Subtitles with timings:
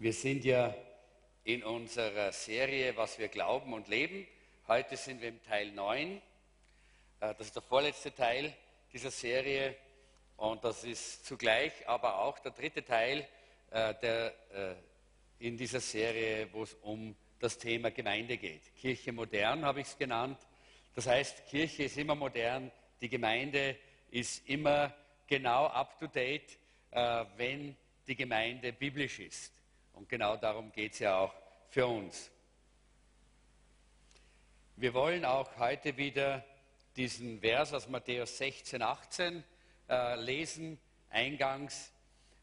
[0.00, 0.74] Wir sind ja
[1.44, 4.26] in unserer Serie Was wir glauben und leben.
[4.66, 6.12] Heute sind wir im Teil 9.
[6.12, 6.20] Äh,
[7.20, 8.50] das ist der vorletzte Teil
[8.94, 9.76] dieser Serie
[10.38, 13.28] und das ist zugleich aber auch der dritte Teil
[13.72, 14.74] äh, der, äh,
[15.46, 18.74] in dieser Serie, wo es um das Thema Gemeinde geht.
[18.76, 20.38] Kirche modern habe ich es genannt.
[20.94, 22.72] Das heißt, Kirche ist immer modern,
[23.02, 23.76] die Gemeinde
[24.10, 24.94] ist immer
[25.26, 26.56] genau up-to-date,
[27.36, 29.59] wenn die Gemeinde biblisch ist.
[30.00, 31.34] Und genau darum geht es ja auch
[31.68, 32.30] für uns.
[34.76, 36.42] Wir wollen auch heute wieder
[36.96, 39.44] diesen Vers aus Matthäus 16, 18
[39.90, 40.78] äh, lesen,
[41.10, 41.92] eingangs,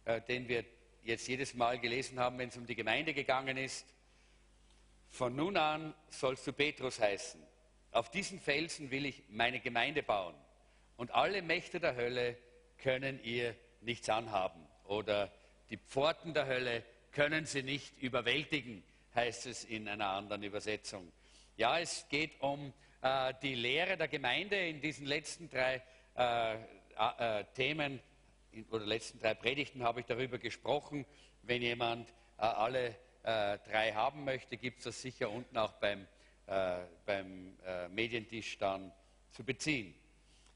[0.06, 0.66] äh, den wir
[1.02, 3.88] jetzt jedes Mal gelesen haben, wenn es um die Gemeinde gegangen ist.
[5.10, 7.42] Von nun an sollst du Petrus heißen.
[7.90, 10.36] Auf diesen Felsen will ich meine Gemeinde bauen.
[10.96, 12.38] Und alle Mächte der Hölle
[12.78, 14.64] können ihr nichts anhaben.
[14.84, 15.34] Oder
[15.72, 16.84] die Pforten der Hölle
[17.18, 18.84] können sie nicht überwältigen,
[19.16, 21.12] heißt es in einer anderen Übersetzung.
[21.56, 25.82] Ja, es geht um äh, die Lehre der Gemeinde in diesen letzten drei
[26.16, 28.00] äh, äh, Themen
[28.70, 31.08] oder letzten drei Predigten habe ich darüber gesprochen.
[31.42, 32.90] Wenn jemand äh, alle
[33.24, 36.06] äh, drei haben möchte, gibt es das sicher unten auch beim,
[37.06, 37.58] beim
[37.90, 38.94] Medientisch dann
[39.32, 39.94] zu beziehen.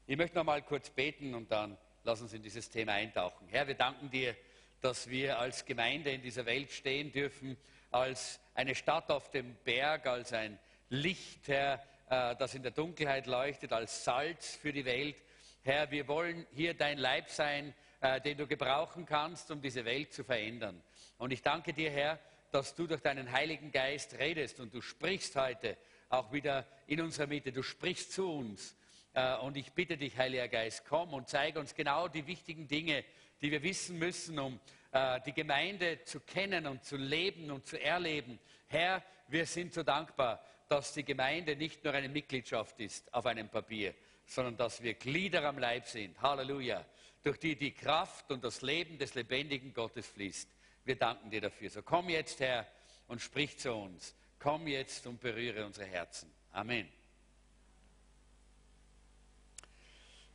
[0.06, 3.46] Ich möchte noch mal kurz beten und dann lassen Sie in dieses Thema eintauchen.
[3.48, 4.34] Herr, wir danken dir
[4.82, 7.56] dass wir als Gemeinde in dieser Welt stehen dürfen,
[7.90, 13.26] als eine Stadt auf dem Berg, als ein Licht, Herr, äh, das in der Dunkelheit
[13.26, 15.16] leuchtet, als Salz für die Welt.
[15.62, 20.12] Herr, wir wollen hier dein Leib sein, äh, den du gebrauchen kannst, um diese Welt
[20.12, 20.82] zu verändern.
[21.16, 22.18] Und ich danke dir, Herr,
[22.50, 25.76] dass du durch deinen Heiligen Geist redest und du sprichst heute
[26.08, 27.52] auch wieder in unserer Mitte.
[27.52, 28.76] Du sprichst zu uns.
[29.14, 33.04] Äh, und ich bitte dich, Heiliger Geist, komm und zeige uns genau die wichtigen Dinge,
[33.42, 34.60] die wir wissen müssen, um
[34.92, 38.38] äh, die Gemeinde zu kennen und zu leben und zu erleben.
[38.68, 43.48] Herr, wir sind so dankbar, dass die Gemeinde nicht nur eine Mitgliedschaft ist auf einem
[43.48, 43.94] Papier,
[44.24, 46.20] sondern dass wir Glieder am Leib sind.
[46.22, 46.84] Halleluja.
[47.22, 50.48] Durch die die Kraft und das Leben des lebendigen Gottes fließt.
[50.84, 51.70] Wir danken dir dafür.
[51.70, 52.66] So komm jetzt, Herr,
[53.08, 54.14] und sprich zu uns.
[54.38, 56.32] Komm jetzt und berühre unsere Herzen.
[56.52, 56.88] Amen.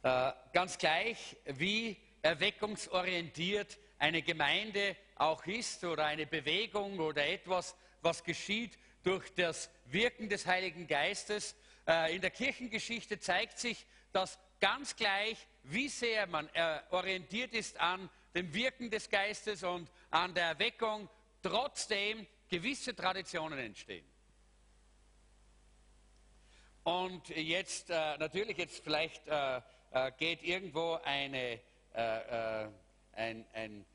[0.03, 8.23] Äh, ganz gleich, wie erweckungsorientiert eine Gemeinde auch ist oder eine Bewegung oder etwas, was
[8.23, 11.55] geschieht durch das Wirken des Heiligen Geistes.
[11.88, 17.79] Äh, in der Kirchengeschichte zeigt sich, dass ganz gleich, wie sehr man äh, orientiert ist
[17.79, 21.09] an dem Wirken des Geistes und an der Erweckung,
[21.41, 24.05] trotzdem gewisse Traditionen entstehen.
[26.84, 29.23] Und jetzt äh, natürlich, jetzt vielleicht
[30.17, 31.61] geht irgendwo eine
[31.97, 32.69] äh, äh,
[33.13, 33.85] ein, ein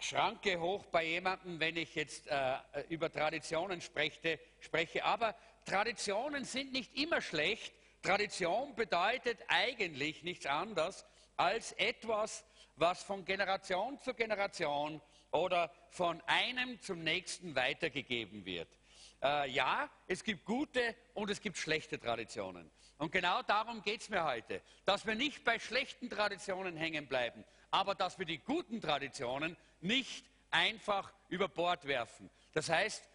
[0.00, 2.58] Schranke hoch bei jemandem, wenn ich jetzt äh,
[2.90, 5.02] über Traditionen spreche, spreche.
[5.02, 7.72] Aber Traditionen sind nicht immer schlecht.
[8.02, 12.44] Tradition bedeutet eigentlich nichts anderes als etwas,
[12.76, 18.77] was von Generation zu Generation oder von einem zum nächsten weitergegeben wird.
[19.22, 22.70] Äh, ja, es gibt gute und es gibt schlechte Traditionen.
[22.98, 27.44] Und genau darum geht es mir heute, dass wir nicht bei schlechten Traditionen hängen bleiben,
[27.70, 32.30] aber dass wir die guten Traditionen nicht einfach über Bord werfen.
[32.52, 33.08] Das heißt,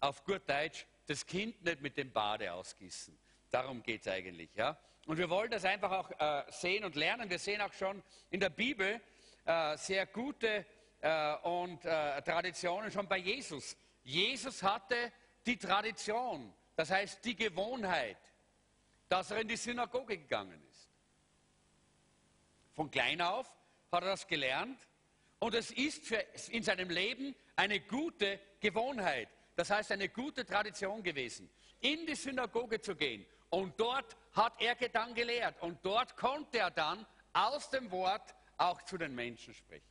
[0.00, 3.18] auf gut Deutsch, das Kind nicht mit dem Bade ausgießen.
[3.50, 4.54] Darum geht es eigentlich.
[4.54, 4.78] Ja?
[5.06, 7.30] Und wir wollen das einfach auch äh, sehen und lernen.
[7.30, 9.00] Wir sehen auch schon in der Bibel
[9.44, 10.66] äh, sehr gute
[11.00, 13.76] äh, und äh, Traditionen schon bei Jesus.
[14.04, 15.12] Jesus hatte
[15.48, 18.18] die Tradition, das heißt die Gewohnheit,
[19.08, 20.90] dass er in die Synagoge gegangen ist.
[22.74, 23.46] Von klein auf
[23.90, 24.78] hat er das gelernt
[25.38, 31.02] und es ist für, in seinem Leben eine gute Gewohnheit, das heißt eine gute Tradition
[31.02, 31.48] gewesen,
[31.80, 33.24] in die Synagoge zu gehen.
[33.48, 38.82] Und dort hat er dann gelehrt und dort konnte er dann aus dem Wort auch
[38.82, 39.86] zu den Menschen sprechen.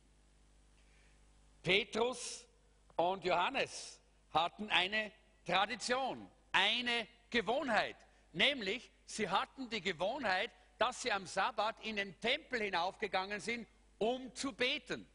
[1.64, 2.46] Petrus
[2.94, 4.00] und Johannes
[4.30, 5.10] hatten eine
[5.48, 7.96] Tradition, eine Gewohnheit,
[8.32, 13.66] nämlich sie hatten die Gewohnheit, dass sie am Sabbat in den Tempel hinaufgegangen sind,
[13.96, 15.08] um zu beten.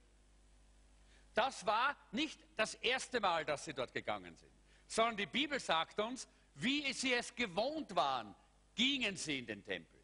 [1.36, 4.52] Das war nicht das erste Mal, dass sie dort gegangen sind,
[4.88, 8.36] sondern die Bibel sagt uns, wie sie es gewohnt waren,
[8.76, 10.00] gingen sie in den Tempel.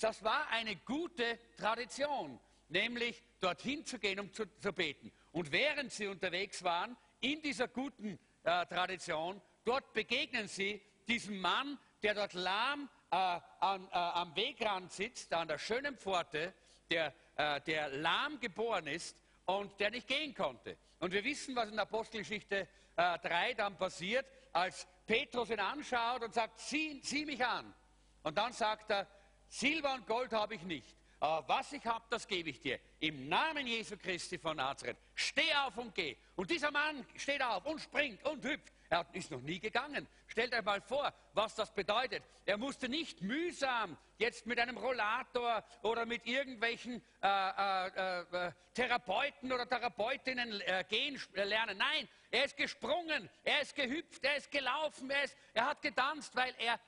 [0.00, 2.38] Das war eine gute Tradition,
[2.68, 5.10] nämlich dorthin zu gehen, um zu, zu beten.
[5.32, 11.78] Und während sie unterwegs waren, in dieser guten äh, Tradition, dort begegnen sie diesem Mann,
[12.02, 16.54] der dort lahm äh, an, äh, am Wegrand sitzt, an der schönen Pforte,
[16.90, 19.16] der, äh, der lahm geboren ist
[19.46, 20.76] und der nicht gehen konnte.
[21.00, 26.22] Und wir wissen, was in der Apostelgeschichte äh, 3 dann passiert, als Petrus ihn anschaut
[26.22, 27.74] und sagt, sieh, sieh mich an.
[28.22, 29.06] Und dann sagt er,
[29.48, 30.96] Silber und Gold habe ich nicht.
[31.20, 32.78] Aber was ich habe, das gebe ich dir.
[33.00, 34.96] Im Namen Jesu Christi von Nazareth.
[35.14, 36.16] Steh auf und geh.
[36.36, 38.72] Und dieser Mann steht auf und springt und hüpft.
[38.94, 40.06] Er ist noch nie gegangen.
[40.28, 42.22] Stellt euch mal vor, was das bedeutet.
[42.46, 49.52] Er musste nicht mühsam jetzt mit einem Rollator oder mit irgendwelchen äh, äh, äh, Therapeuten
[49.52, 51.76] oder Therapeutinnen äh, gehen lernen.
[51.76, 56.36] Nein, er ist gesprungen, er ist gehüpft, er ist gelaufen, er, ist, er hat getanzt,
[56.36, 56.78] weil er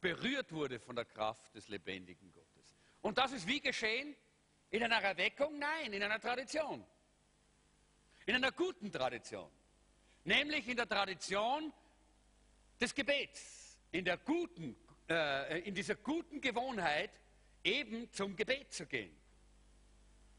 [0.00, 2.76] berührt wurde von der Kraft des lebendigen Gottes.
[3.00, 4.14] Und das ist wie geschehen?
[4.70, 5.58] In einer Erweckung?
[5.58, 6.86] Nein, in einer Tradition.
[8.26, 9.50] In einer guten Tradition.
[10.24, 11.72] Nämlich in der Tradition
[12.80, 13.78] des Gebets.
[13.92, 14.76] In, der guten,
[15.08, 17.10] äh, in dieser guten Gewohnheit,
[17.64, 19.14] eben zum Gebet zu gehen.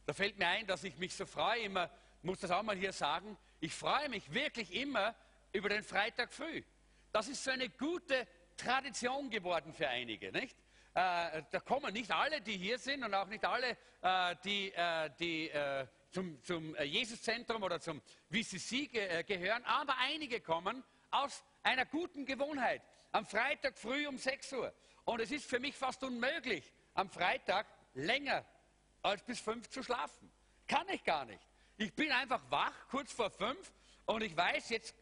[0.05, 1.89] Da fällt mir ein, dass ich mich so freue, immer,
[2.21, 5.15] muss das auch mal hier sagen, ich freue mich wirklich immer
[5.53, 6.63] über den Freitag früh.
[7.11, 10.55] Das ist so eine gute Tradition geworden für einige, nicht?
[10.93, 15.09] Äh, da kommen nicht alle, die hier sind und auch nicht alle, äh, die, äh,
[15.19, 21.43] die äh, zum, zum äh, Jesuszentrum oder zum VCC äh, gehören, aber einige kommen aus
[21.63, 22.81] einer guten Gewohnheit.
[23.11, 24.73] Am Freitag früh um 6 Uhr.
[25.05, 28.45] Und es ist für mich fast unmöglich, am Freitag länger
[29.01, 30.31] als bis 5 zu schlafen.
[30.67, 31.41] Kann ich gar nicht.
[31.77, 33.57] Ich bin einfach wach, kurz vor 5,
[34.05, 34.95] und ich weiß, jetzt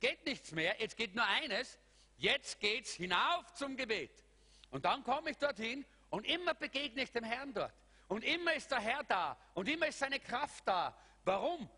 [0.00, 1.78] geht nichts mehr, jetzt geht nur eines,
[2.16, 4.24] jetzt geht es hinauf zum Gebet.
[4.70, 7.74] Und dann komme ich dorthin und immer begegne ich dem Herrn dort.
[8.08, 10.96] Und immer ist der Herr da und immer ist seine Kraft da.
[11.24, 11.68] Warum?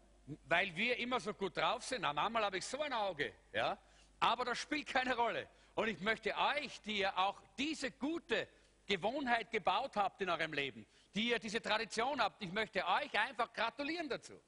[0.49, 2.03] Weil wir immer so gut drauf sind.
[2.03, 3.79] Na, manchmal habe ich so ein Auge, ja.
[4.19, 5.49] Aber das spielt keine Rolle.
[5.75, 8.49] Und ich möchte euch, die ihr auch diese gute
[8.87, 13.53] Gewohnheit gebaut habt in eurem Leben, die ihr diese Tradition habt, ich möchte euch einfach
[13.53, 14.41] gratulieren dazu.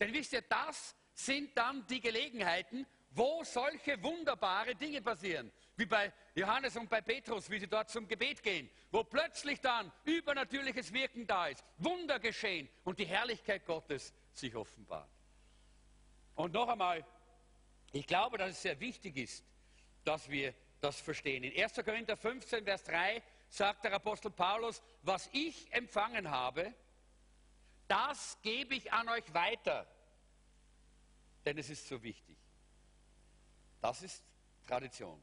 [0.00, 6.12] Denn wisst ihr, das sind dann die Gelegenheiten, wo solche wunderbare Dinge passieren wie bei
[6.34, 11.26] Johannes und bei Petrus, wie sie dort zum Gebet gehen, wo plötzlich dann übernatürliches Wirken
[11.26, 15.08] da ist, Wunder geschehen und die Herrlichkeit Gottes sich offenbart.
[16.34, 17.04] Und noch einmal,
[17.92, 19.44] ich glaube, dass es sehr wichtig ist,
[20.04, 21.44] dass wir das verstehen.
[21.44, 21.74] In 1.
[21.84, 26.74] Korinther 15, Vers 3 sagt der Apostel Paulus, was ich empfangen habe,
[27.86, 29.86] das gebe ich an euch weiter,
[31.44, 32.38] denn es ist so wichtig.
[33.80, 34.24] Das ist
[34.66, 35.22] Tradition.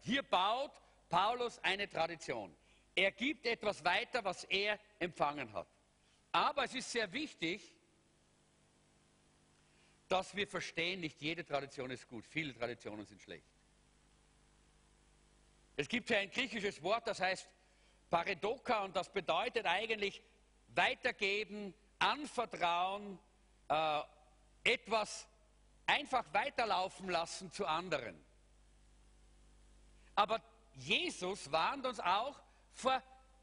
[0.00, 0.72] Hier baut
[1.08, 2.54] Paulus eine Tradition.
[2.94, 5.66] Er gibt etwas weiter, was er empfangen hat.
[6.32, 7.74] Aber es ist sehr wichtig,
[10.08, 13.46] dass wir verstehen, nicht jede Tradition ist gut, viele Traditionen sind schlecht.
[15.76, 17.48] Es gibt hier ein griechisches Wort, das heißt
[18.08, 20.22] Paredoka und das bedeutet eigentlich
[20.68, 23.18] weitergeben, anvertrauen,
[23.68, 24.00] äh,
[24.64, 25.28] etwas
[25.86, 28.25] einfach weiterlaufen lassen zu anderen.
[30.16, 30.42] Aber
[30.74, 32.40] Jesus warnt uns auch
[32.72, 33.02] vor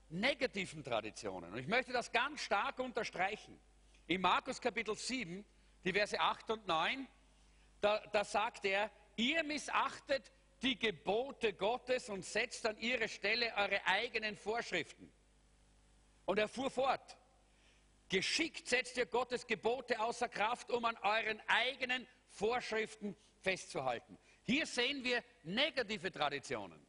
[0.10, 1.54] negativen Traditionen.
[1.54, 3.60] Und ich möchte das ganz stark unterstreichen.
[4.08, 5.46] In Markus Kapitel 7,
[5.86, 7.08] die Verse 8 und 9,
[7.80, 10.32] da, da sagt er, ihr missachtet
[10.62, 15.12] die Gebote Gottes und setzt an ihre Stelle eure eigenen Vorschriften.
[16.26, 17.18] Und er fuhr fort.
[18.10, 24.18] Geschickt setzt ihr Gottes Gebote außer Kraft, um an euren eigenen Vorschriften festzuhalten.
[24.46, 26.80] Hier sehen wir negative Traditionen.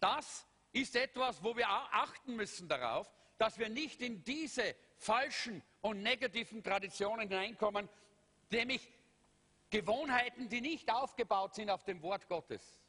[0.00, 6.02] Das ist etwas, wo wir achten müssen darauf, dass wir nicht in diese falschen und
[6.02, 7.88] negativen Traditionen hineinkommen,
[8.50, 8.90] nämlich
[9.70, 12.80] Gewohnheiten, die nicht aufgebaut sind auf dem Wort Gottes.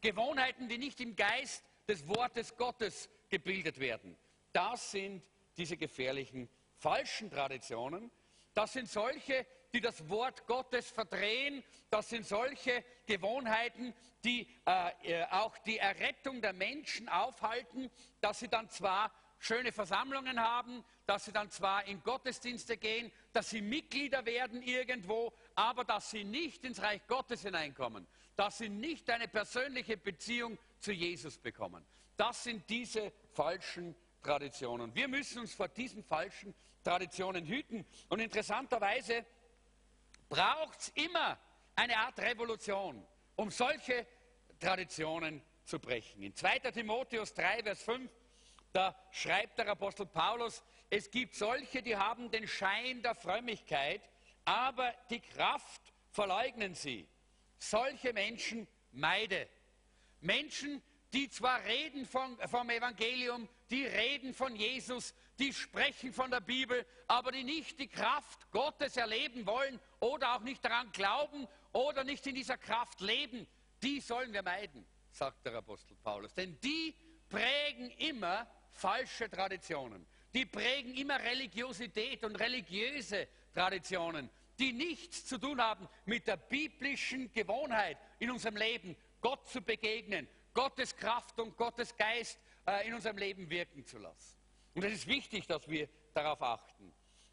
[0.00, 4.16] Gewohnheiten, die nicht im Geist des Wortes Gottes gebildet werden.
[4.52, 5.22] Das sind
[5.56, 8.10] diese gefährlichen falschen Traditionen.
[8.54, 11.62] Das sind solche, die das Wort Gottes verdrehen.
[11.90, 13.94] Das sind solche Gewohnheiten,
[14.24, 20.40] die äh, äh, auch die Errettung der Menschen aufhalten, dass sie dann zwar schöne Versammlungen
[20.40, 26.10] haben, dass sie dann zwar in Gottesdienste gehen, dass sie Mitglieder werden irgendwo, aber dass
[26.10, 28.06] sie nicht ins Reich Gottes hineinkommen,
[28.36, 31.84] dass sie nicht eine persönliche Beziehung zu Jesus bekommen.
[32.16, 34.94] Das sind diese falschen Traditionen.
[34.94, 37.86] Wir müssen uns vor diesen falschen Traditionen hüten.
[38.08, 39.24] Und interessanterweise
[40.28, 41.38] braucht es immer
[41.74, 43.06] eine Art Revolution,
[43.36, 44.06] um solche
[44.58, 46.22] Traditionen zu brechen.
[46.22, 46.58] In 2.
[46.70, 48.10] Timotheus 3, Vers 5,
[48.72, 54.02] da schreibt der Apostel Paulus, es gibt solche, die haben den Schein der Frömmigkeit,
[54.44, 57.06] aber die Kraft verleugnen sie.
[57.58, 59.48] Solche Menschen meide.
[60.20, 60.82] Menschen,
[61.12, 66.84] die zwar reden von, vom Evangelium, die reden von Jesus, die sprechen von der Bibel,
[67.06, 72.26] aber die nicht die Kraft Gottes erleben wollen oder auch nicht daran glauben oder nicht
[72.26, 73.46] in dieser Kraft leben,
[73.82, 76.34] die sollen wir meiden, sagt der Apostel Paulus.
[76.34, 76.94] Denn die
[77.28, 80.06] prägen immer falsche Traditionen.
[80.34, 84.28] Die prägen immer Religiosität und religiöse Traditionen,
[84.58, 90.28] die nichts zu tun haben mit der biblischen Gewohnheit in unserem Leben, Gott zu begegnen,
[90.52, 94.37] Gottes Kraft und Gottes Geist äh, in unserem Leben wirken zu lassen.
[94.74, 96.92] Und es ist wichtig, dass wir darauf achten.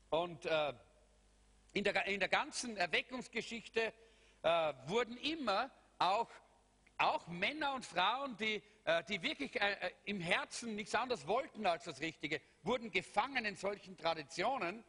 [0.10, 0.74] Und äh,
[1.74, 3.94] in, der, in, der, ganzen Erweckungsgeschichte
[4.42, 6.30] äh, wurden immer auch,
[6.98, 11.65] auch, Männer und Frauen, die, äh, die wirklich äh, äh, im Herzen nichts anderes wollten
[11.65, 14.84] als das Richtige, wurden gefangen in solchen Traditionen.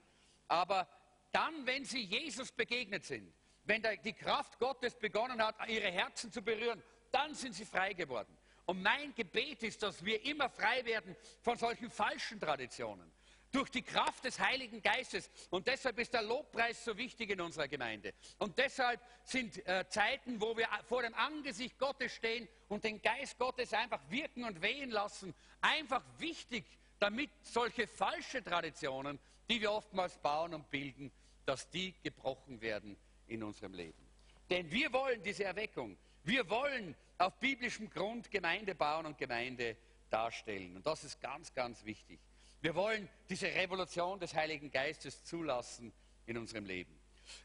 [0.48, 0.88] Aber
[1.32, 3.32] dann, wenn sie Jesus begegnet sind,
[3.64, 8.36] wenn die Kraft Gottes begonnen hat, ihre Herzen zu berühren, dann sind sie frei geworden.
[8.66, 13.10] Und mein Gebet ist, dass wir immer frei werden von solchen falschen Traditionen.
[13.52, 15.30] Durch die Kraft des Heiligen Geistes.
[15.50, 18.12] Und deshalb ist der Lobpreis so wichtig in unserer Gemeinde.
[18.38, 23.38] Und deshalb sind äh, Zeiten, wo wir vor dem Angesicht Gottes stehen und den Geist
[23.38, 26.64] Gottes einfach wirken und wehen lassen, einfach wichtig,
[26.98, 29.18] damit solche falsche Traditionen,
[29.48, 31.12] die wir oftmals bauen und bilden,
[31.44, 32.96] dass die gebrochen werden
[33.28, 34.06] in unserem Leben.
[34.50, 35.96] Denn wir wollen diese Erweckung.
[36.26, 39.76] Wir wollen auf biblischem Grund Gemeinde bauen und Gemeinde
[40.10, 40.74] darstellen.
[40.74, 42.18] Und das ist ganz, ganz wichtig.
[42.60, 45.92] Wir wollen diese Revolution des Heiligen Geistes zulassen
[46.26, 46.98] in unserem Leben.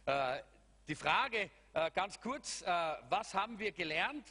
[0.08, 0.40] Äh,
[0.88, 2.66] die Frage äh, ganz kurz, äh,
[3.08, 4.28] was haben wir gelernt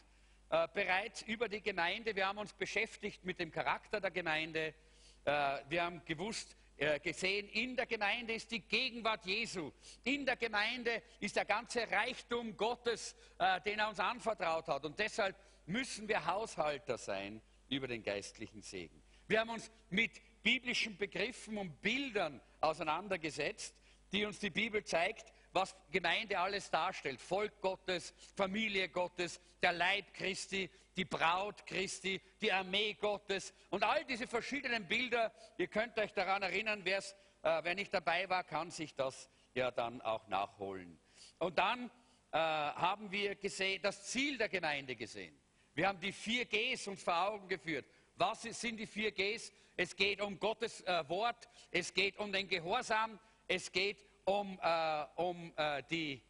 [0.49, 2.17] äh, bereits über die Gemeinde?
[2.17, 4.75] Wir haben uns beschäftigt mit dem Charakter der Gemeinde.
[5.23, 6.57] Wir haben gewusst,
[7.03, 9.71] gesehen, in der Gemeinde ist die Gegenwart Jesu.
[10.05, 14.85] In der Gemeinde ist der ganze Reichtum Gottes, äh, den er uns anvertraut hat.
[14.85, 19.03] Und deshalb müssen wir Haushalter sein über den geistlichen Segen.
[19.29, 23.75] Wir haben uns mit biblischen Begriffen und Bildern auseinandergesetzt,
[24.13, 27.21] die uns die Bibel zeigt, was Gemeinde alles darstellt.
[27.21, 34.05] Volk Gottes, Familie Gottes, der Leib Christi, die Braut Christi, die Armee Gottes und all
[34.05, 35.33] diese verschiedenen Bilder.
[35.59, 37.01] Ihr könnt euch daran erinnern, äh,
[37.43, 40.99] wer nicht dabei war, kann sich das ja dann auch nachholen.
[41.39, 41.91] Und dann
[42.33, 45.35] äh, haben wir gesehen, das Ziel der Gemeinde gesehen.
[45.75, 47.87] Wir haben die vier Gs uns vor Augen geführt.
[48.17, 49.51] Was sind die vier Gs?
[49.77, 55.05] Es geht um Gottes äh, Wort, es geht um den Gehorsam, es geht um, äh,
[55.17, 56.23] um äh, die,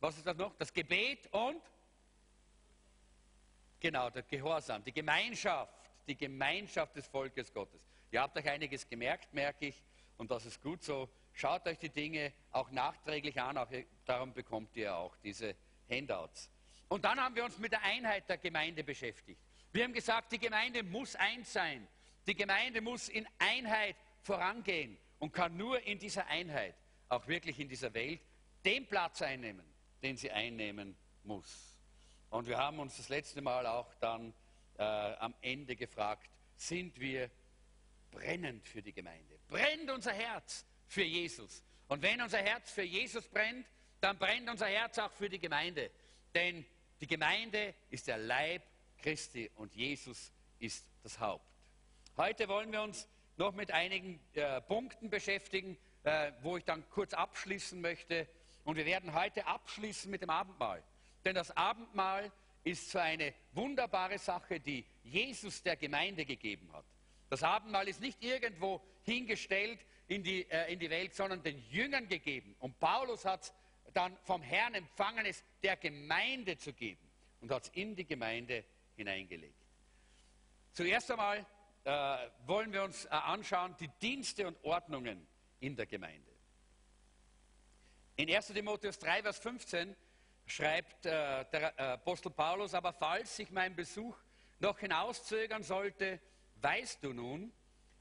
[0.00, 0.54] was ist das noch?
[0.56, 1.62] Das Gebet und
[3.80, 5.72] Genau, der Gehorsam, die Gemeinschaft,
[6.06, 7.86] die Gemeinschaft des Volkes Gottes.
[8.10, 9.82] Ihr habt euch einiges gemerkt, merke ich,
[10.16, 11.08] und das ist gut so.
[11.32, 13.68] Schaut euch die Dinge auch nachträglich an, auch
[14.04, 15.54] darum bekommt ihr auch diese
[15.88, 16.50] Handouts.
[16.88, 19.40] Und dann haben wir uns mit der Einheit der Gemeinde beschäftigt.
[19.70, 21.86] Wir haben gesagt, die Gemeinde muss eins sein.
[22.26, 26.74] Die Gemeinde muss in Einheit vorangehen und kann nur in dieser Einheit,
[27.08, 28.20] auch wirklich in dieser Welt,
[28.64, 29.64] den Platz einnehmen,
[30.02, 31.74] den sie einnehmen muss.
[32.30, 34.34] Und wir haben uns das letzte Mal auch dann
[34.76, 37.30] äh, am Ende gefragt, sind wir
[38.10, 39.38] brennend für die Gemeinde?
[39.48, 41.62] Brennt unser Herz für Jesus?
[41.88, 43.66] Und wenn unser Herz für Jesus brennt,
[44.00, 45.90] dann brennt unser Herz auch für die Gemeinde.
[46.34, 46.64] Denn
[47.00, 48.62] die Gemeinde ist der Leib
[48.98, 51.44] Christi und Jesus ist das Haupt.
[52.16, 57.12] Heute wollen wir uns noch mit einigen äh, Punkten beschäftigen, äh, wo ich dann kurz
[57.12, 58.26] abschließen möchte.
[58.64, 60.82] Und wir werden heute abschließen mit dem Abendmahl.
[61.24, 62.32] Denn das Abendmahl
[62.64, 66.86] ist so eine wunderbare Sache, die Jesus der Gemeinde gegeben hat.
[67.28, 72.08] Das Abendmahl ist nicht irgendwo hingestellt in die, äh, in die Welt, sondern den Jüngern
[72.08, 72.56] gegeben.
[72.58, 73.52] Und Paulus hat es
[73.92, 77.06] dann vom Herrn empfangen, es der Gemeinde zu geben
[77.42, 78.64] und hat es in die Gemeinde
[78.96, 79.62] hineingelegt.
[80.72, 81.44] Zuerst einmal
[81.84, 81.90] äh,
[82.46, 85.26] wollen wir uns äh, anschauen die Dienste und Ordnungen
[85.60, 86.30] in der Gemeinde.
[88.16, 89.96] In 1 Timotheus 3, Vers 15
[90.46, 94.16] schreibt äh, der äh, Apostel Paulus, aber falls sich mein Besuch
[94.58, 96.20] noch hinauszögern sollte,
[96.56, 97.52] weißt du nun,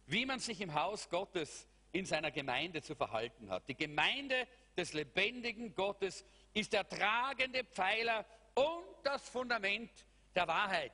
[0.08, 3.68] wie man sich im Haus Gottes in seiner Gemeinde zu verhalten hat.
[3.68, 9.92] Die Gemeinde des lebendigen Gottes ist der tragende Pfeiler und das Fundament
[10.36, 10.94] der Wahrheit.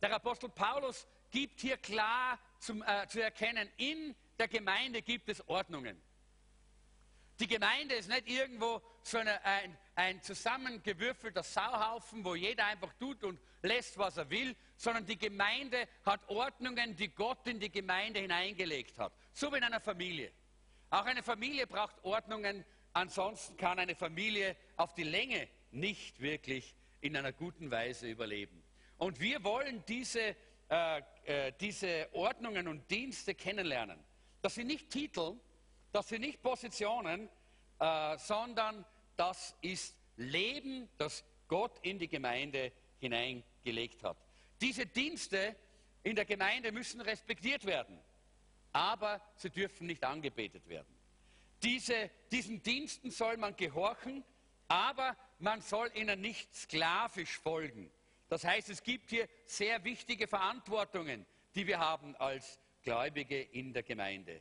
[0.00, 5.46] Der Apostel Paulus gibt hier klar zum, äh, zu erkennen, in der Gemeinde gibt es
[5.48, 6.00] Ordnungen.
[7.40, 13.22] Die Gemeinde ist nicht irgendwo so eine, ein, ein zusammengewürfelter Sauhaufen, wo jeder einfach tut
[13.22, 18.20] und lässt, was er will, sondern die Gemeinde hat Ordnungen, die Gott in die Gemeinde
[18.20, 19.12] hineingelegt hat.
[19.32, 20.32] So wie in einer Familie.
[20.90, 27.16] Auch eine Familie braucht Ordnungen, ansonsten kann eine Familie auf die Länge nicht wirklich in
[27.16, 28.64] einer guten Weise überleben.
[28.96, 30.34] Und wir wollen diese
[30.70, 33.98] äh, äh, diese Ordnungen und Dienste kennenlernen.
[34.42, 35.34] Das sind nicht Titel,
[35.92, 37.28] das sind nicht Positionen,
[37.78, 38.84] äh, sondern
[39.16, 44.16] das ist Leben, das Gott in die Gemeinde hineingelegt hat.
[44.60, 45.56] Diese Dienste
[46.02, 47.98] in der Gemeinde müssen respektiert werden,
[48.72, 50.94] aber sie dürfen nicht angebetet werden.
[51.62, 54.24] Diese, diesen Diensten soll man gehorchen,
[54.68, 57.90] aber man soll ihnen nicht sklavisch folgen.
[58.28, 63.82] Das heißt, es gibt hier sehr wichtige Verantwortungen, die wir haben als Gläubige in der
[63.82, 64.40] Gemeinde.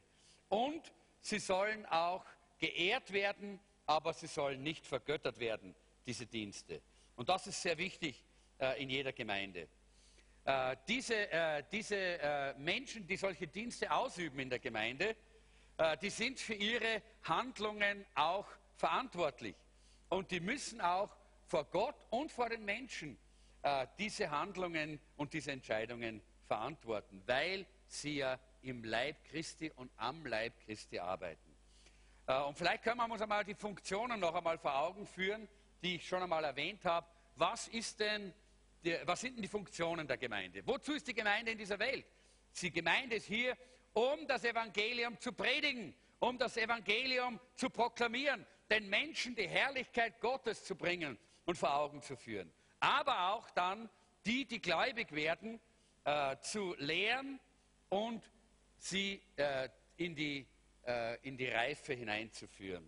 [0.49, 0.91] Und
[1.21, 2.25] sie sollen auch
[2.57, 5.75] geehrt werden, aber sie sollen nicht vergöttert werden,
[6.05, 6.81] diese Dienste.
[7.15, 8.23] Und das ist sehr wichtig
[8.59, 9.67] äh, in jeder Gemeinde.
[10.45, 15.15] Äh, diese, äh, diese äh, Menschen, die solche Dienste ausüben in der Gemeinde,
[15.77, 19.55] äh, die sind für ihre Handlungen auch verantwortlich.
[20.09, 21.15] Und die müssen auch
[21.45, 23.17] vor Gott und vor den Menschen
[23.61, 30.25] äh, diese Handlungen und diese Entscheidungen verantworten, weil sie ja im Leib Christi und am
[30.25, 31.55] Leib Christi arbeiten.
[32.27, 35.47] Äh, und vielleicht können wir uns einmal die Funktionen noch einmal vor Augen führen,
[35.81, 37.07] die ich schon einmal erwähnt habe.
[37.35, 38.33] Was, ist denn
[39.05, 40.61] was sind denn die Funktionen der Gemeinde?
[40.65, 42.05] Wozu ist die Gemeinde in dieser Welt?
[42.61, 43.57] Die Gemeinde ist hier,
[43.93, 50.63] um das Evangelium zu predigen, um das Evangelium zu proklamieren, den Menschen die Herrlichkeit Gottes
[50.63, 52.51] zu bringen und vor Augen zu führen.
[52.79, 53.89] Aber auch dann
[54.25, 55.59] die, die gläubig werden,
[56.03, 57.39] äh, zu lehren
[57.89, 58.23] und
[58.77, 60.45] sie äh, in, die,
[60.85, 62.87] äh, in die Reife hineinzuführen.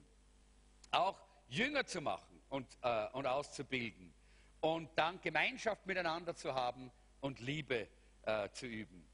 [0.92, 4.14] Auch Jünger zu machen und, äh, und auszubilden
[4.62, 6.92] und dann Gemeinschaft miteinander zu haben
[7.22, 7.88] und Liebe
[8.24, 9.08] äh, zu üben.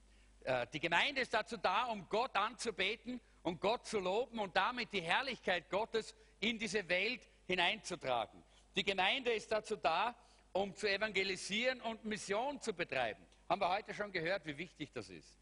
[0.44, 4.92] Äh, die Gemeinde ist dazu da, um Gott anzubeten und Gott zu loben und damit
[4.92, 8.44] die Herrlichkeit Gottes in diese Welt hineinzutragen.
[8.76, 10.16] Die Gemeinde ist dazu da,
[10.52, 13.26] um zu evangelisieren und Mission zu betreiben.
[13.48, 15.38] Haben wir heute schon gehört, wie wichtig das ist.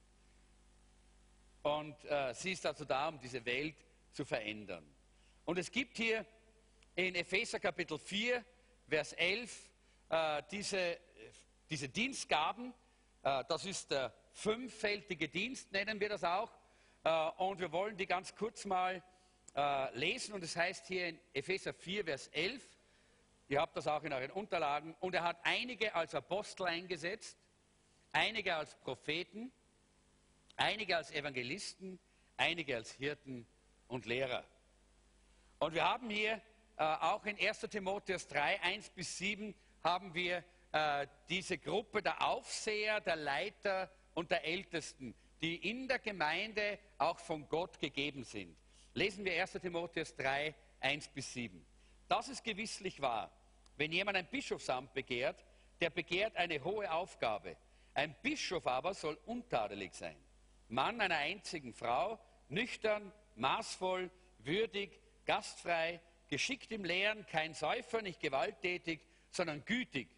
[1.64, 3.78] Und äh, sie ist dazu da, um diese Welt
[4.12, 4.86] zu verändern.
[5.46, 6.26] Und es gibt hier
[6.94, 8.44] in Epheser Kapitel 4,
[8.90, 9.72] Vers 11,
[10.10, 11.00] äh, diese,
[11.70, 12.74] diese Dienstgaben.
[13.24, 16.52] Äh, das ist der fünffältige Dienst, nennen wir das auch.
[17.06, 19.02] Äh, und wir wollen die ganz kurz mal
[19.56, 20.34] äh, lesen.
[20.34, 22.62] Und es heißt hier in Epheser 4, Vers 11,
[23.48, 27.38] ihr habt das auch in euren Unterlagen, und er hat einige als Apostel eingesetzt,
[28.12, 29.54] einige als Propheten,
[30.56, 32.00] einige als Evangelisten,
[32.38, 33.46] einige als Hirten
[33.88, 34.44] und Lehrer.
[35.60, 36.42] Und wir haben hier
[36.78, 42.26] äh, auch in 1 Timotheus 3, 1 bis 7 haben wir äh, diese Gruppe der
[42.26, 48.56] Aufseher, der Leiter und der Ältesten, die in der Gemeinde auch von Gott gegeben sind.
[48.94, 51.66] Lesen wir 1 Timotheus 3, 1 bis 7.
[52.08, 53.32] Das ist gewisslich wahr.
[53.76, 55.44] Wenn jemand ein Bischofsamt begehrt,
[55.82, 57.56] der begehrt eine hohe Aufgabe.
[57.94, 60.16] Ein Bischof aber soll untadelig sein.
[60.70, 66.00] Mann einer einzigen Frau, nüchtern, maßvoll, würdig, gastfrei,
[66.30, 70.10] geschickt im Lehren, kein Säufer, nicht gewalttätig, sondern gütig,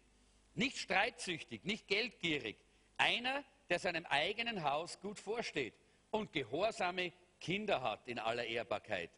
[0.54, 2.56] nicht streitsüchtig, nicht geldgierig.
[2.96, 5.74] Einer, der seinem eigenen Haus gut vorsteht
[6.10, 9.10] und gehorsame Kinder hat in aller Ehrbarkeit.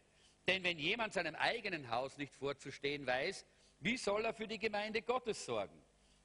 [0.47, 3.45] Denn wenn jemand seinem eigenen Haus nicht vorzustehen weiß,
[3.81, 5.79] wie soll er für die Gemeinde Gottes sorgen?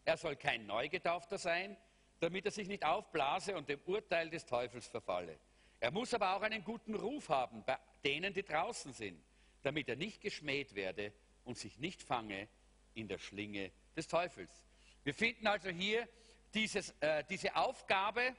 [0.05, 1.77] Er soll kein Neugetaufter sein,
[2.21, 5.39] damit er sich nicht aufblase und dem Urteil des Teufels verfalle.
[5.81, 9.23] Er muss aber auch einen guten Ruf haben bei denen, die draußen sind,
[9.63, 11.13] damit er nicht geschmäht werde
[11.45, 12.49] und sich nicht fange
[12.95, 14.65] in der Schlinge des Teufels.
[15.03, 16.09] Wir finden also hier
[16.55, 18.35] dieses, äh, diese Aufgabe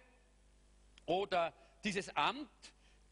[1.06, 2.50] oder dieses Amt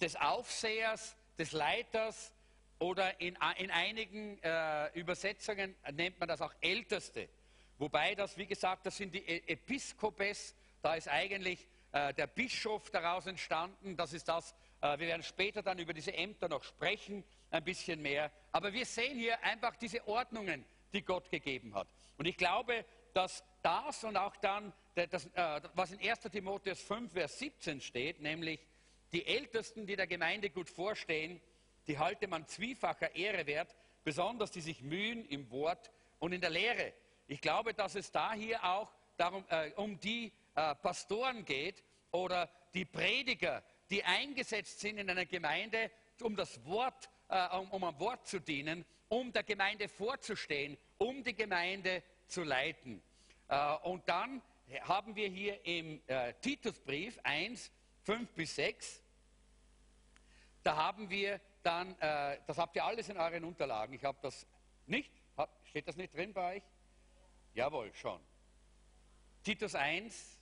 [0.01, 2.33] des Aufsehers, des Leiters
[2.79, 7.29] oder in, in einigen äh, Übersetzungen nennt man das auch Älteste.
[7.77, 12.89] Wobei das, wie gesagt, das sind die e-, Episkopes, da ist eigentlich äh, der Bischof
[12.89, 13.95] daraus entstanden.
[13.95, 18.01] Das ist das, äh, wir werden später dann über diese Ämter noch sprechen, ein bisschen
[18.01, 18.31] mehr.
[18.51, 21.87] Aber wir sehen hier einfach diese Ordnungen, die Gott gegeben hat.
[22.17, 27.13] Und ich glaube, dass das und auch dann, das, äh, was in 1 Timotheus 5,
[27.13, 28.59] Vers 17 steht, nämlich
[29.11, 31.39] die Ältesten, die der Gemeinde gut vorstehen,
[31.87, 36.49] die halte man zwiefacher Ehre wert, besonders die sich mühen im Wort und in der
[36.49, 36.93] Lehre.
[37.33, 42.47] Ich glaube, dass es da hier auch darum, äh, um die äh, Pastoren geht oder
[42.75, 45.89] die Prediger, die eingesetzt sind in einer Gemeinde,
[46.21, 51.23] um das Wort, äh, um, um am Wort zu dienen, um der Gemeinde vorzustehen, um
[51.23, 53.01] die Gemeinde zu leiten.
[53.47, 54.39] Äh, und dann
[54.81, 57.71] haben wir hier im äh, Titusbrief 1,
[58.03, 59.01] 5 bis 6,
[60.61, 64.45] da haben wir dann, äh, das habt ihr alles in euren Unterlagen, ich habe das
[64.85, 65.11] nicht,
[65.63, 66.63] steht das nicht drin bei euch?
[67.53, 68.19] Jawohl, schon.
[69.43, 70.39] Titus 1,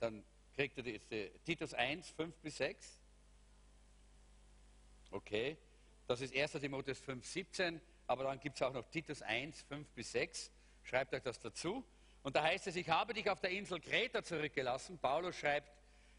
[0.00, 3.00] dann kriegt ihr die, Titus 1, 5 bis 6.
[5.10, 5.56] Okay,
[6.06, 6.52] das ist 1.
[6.52, 10.50] Timotheus 5, 17, aber dann gibt es auch noch Titus 1, 5 bis 6.
[10.82, 11.84] Schreibt euch das dazu.
[12.22, 14.98] Und da heißt es, ich habe dich auf der Insel Kreta zurückgelassen.
[14.98, 15.72] Paulus schreibt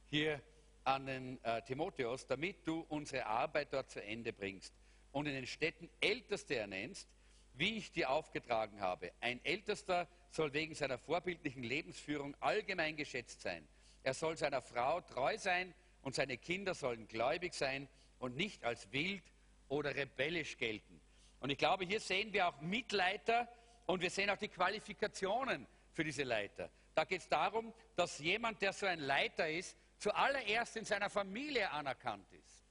[0.09, 0.41] hier
[0.83, 4.73] an den äh, Timotheus, damit du unsere Arbeit dort zu Ende bringst
[5.11, 7.07] und in den Städten Älteste ernennst,
[7.53, 9.11] wie ich dir aufgetragen habe.
[9.21, 13.67] Ein Ältester soll wegen seiner vorbildlichen Lebensführung allgemein geschätzt sein.
[14.03, 17.87] Er soll seiner Frau treu sein und seine Kinder sollen gläubig sein
[18.19, 19.23] und nicht als wild
[19.69, 20.99] oder rebellisch gelten.
[21.39, 23.47] Und ich glaube, hier sehen wir auch Mitleiter
[23.85, 26.69] und wir sehen auch die Qualifikationen für diese Leiter.
[26.95, 31.71] Da geht es darum, dass jemand, der so ein Leiter ist, zuallererst in seiner Familie
[31.71, 32.63] anerkannt ist.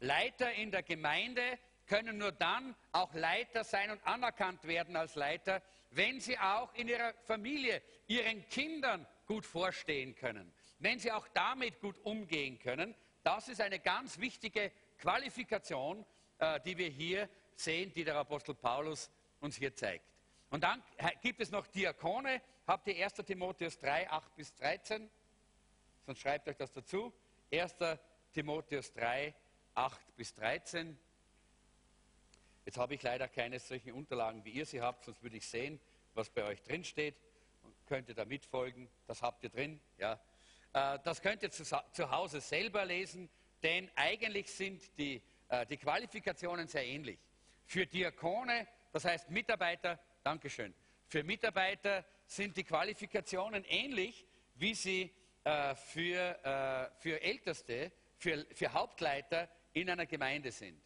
[0.00, 1.42] Leiter in der Gemeinde
[1.86, 6.88] können nur dann auch Leiter sein und anerkannt werden als Leiter, wenn sie auch in
[6.88, 12.94] ihrer Familie ihren Kindern gut vorstehen können, wenn sie auch damit gut umgehen können.
[13.22, 16.04] Das ist eine ganz wichtige Qualifikation,
[16.38, 20.04] äh, die wir hier sehen, die der Apostel Paulus uns hier zeigt.
[20.50, 20.82] Und dann
[21.22, 22.40] gibt es noch Diakone.
[22.66, 23.14] Habt ihr 1.
[23.14, 25.10] Timotheus 3, 8 bis 13?
[26.06, 27.12] Sonst schreibt euch das dazu.
[27.52, 27.74] 1.
[28.32, 29.34] Timotheus 3,
[29.74, 30.98] 8 bis 13.
[32.64, 35.78] Jetzt habe ich leider keine solchen Unterlagen, wie ihr sie habt, sonst würde ich sehen,
[36.14, 37.14] was bei euch drin steht
[37.62, 38.88] und könnte da mitfolgen.
[39.06, 40.18] Das habt ihr drin, ja.
[40.72, 43.28] Äh, das könnt ihr zu Hause selber lesen,
[43.62, 47.18] denn eigentlich sind die, äh, die Qualifikationen sehr ähnlich.
[47.66, 50.74] Für Diakone, das heißt Mitarbeiter, Dankeschön,
[51.06, 55.12] für Mitarbeiter sind die Qualifikationen ähnlich, wie sie
[55.44, 60.80] äh, für, für Älteste, für, für Hauptleiter in einer Gemeinde sind.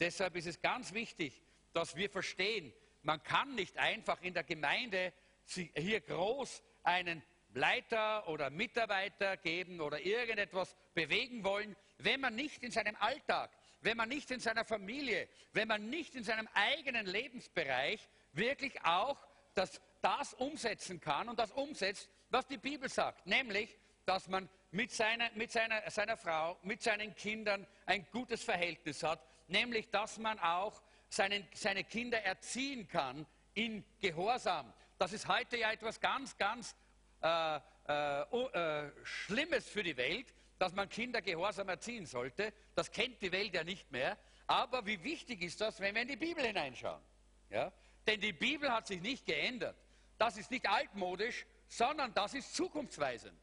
[0.00, 5.12] Deshalb ist es ganz wichtig, dass wir verstehen, man kann nicht einfach in der Gemeinde
[5.44, 7.22] hier groß einen
[7.54, 13.96] Leiter oder Mitarbeiter geben oder irgendetwas bewegen wollen, wenn man nicht in seinem Alltag, wenn
[13.96, 19.18] man nicht in seiner Familie, wenn man nicht in seinem eigenen Lebensbereich wirklich auch
[19.54, 24.92] das, das umsetzen kann und das umsetzt, was die Bibel sagt, nämlich, dass man mit,
[24.92, 30.38] seiner, mit seiner, seiner Frau, mit seinen Kindern ein gutes Verhältnis hat, nämlich dass man
[30.38, 34.72] auch seinen, seine Kinder erziehen kann in Gehorsam.
[34.98, 36.74] Das ist heute ja etwas ganz, ganz
[37.22, 42.52] äh, äh, äh, Schlimmes für die Welt, dass man Kinder gehorsam erziehen sollte.
[42.74, 44.16] Das kennt die Welt ja nicht mehr.
[44.46, 47.02] Aber wie wichtig ist das, wenn wir in die Bibel hineinschauen?
[47.48, 47.72] Ja?
[48.06, 49.76] Denn die Bibel hat sich nicht geändert.
[50.18, 53.38] Das ist nicht altmodisch, sondern das ist zukunftsweisend.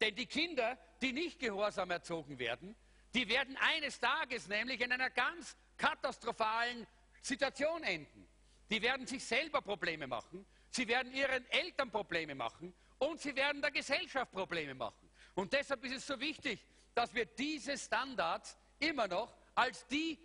[0.00, 2.76] Denn die Kinder, die nicht gehorsam erzogen werden,
[3.14, 6.86] die werden eines Tages nämlich in einer ganz katastrophalen
[7.20, 8.26] Situation enden.
[8.70, 13.60] Die werden sich selber Probleme machen, sie werden ihren Eltern Probleme machen und sie werden
[13.60, 15.10] der Gesellschaft Probleme machen.
[15.34, 20.18] Und deshalb ist es so wichtig, dass wir diese Standards immer noch als die,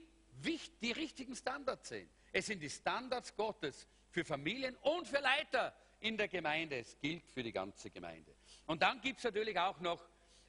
[0.81, 2.09] die richtigen Standards sehen.
[2.31, 6.77] Es sind die Standards Gottes für Familien und für Leiter in der Gemeinde.
[6.77, 8.35] Es gilt für die ganze Gemeinde.
[8.65, 10.05] Und dann gibt es natürlich auch noch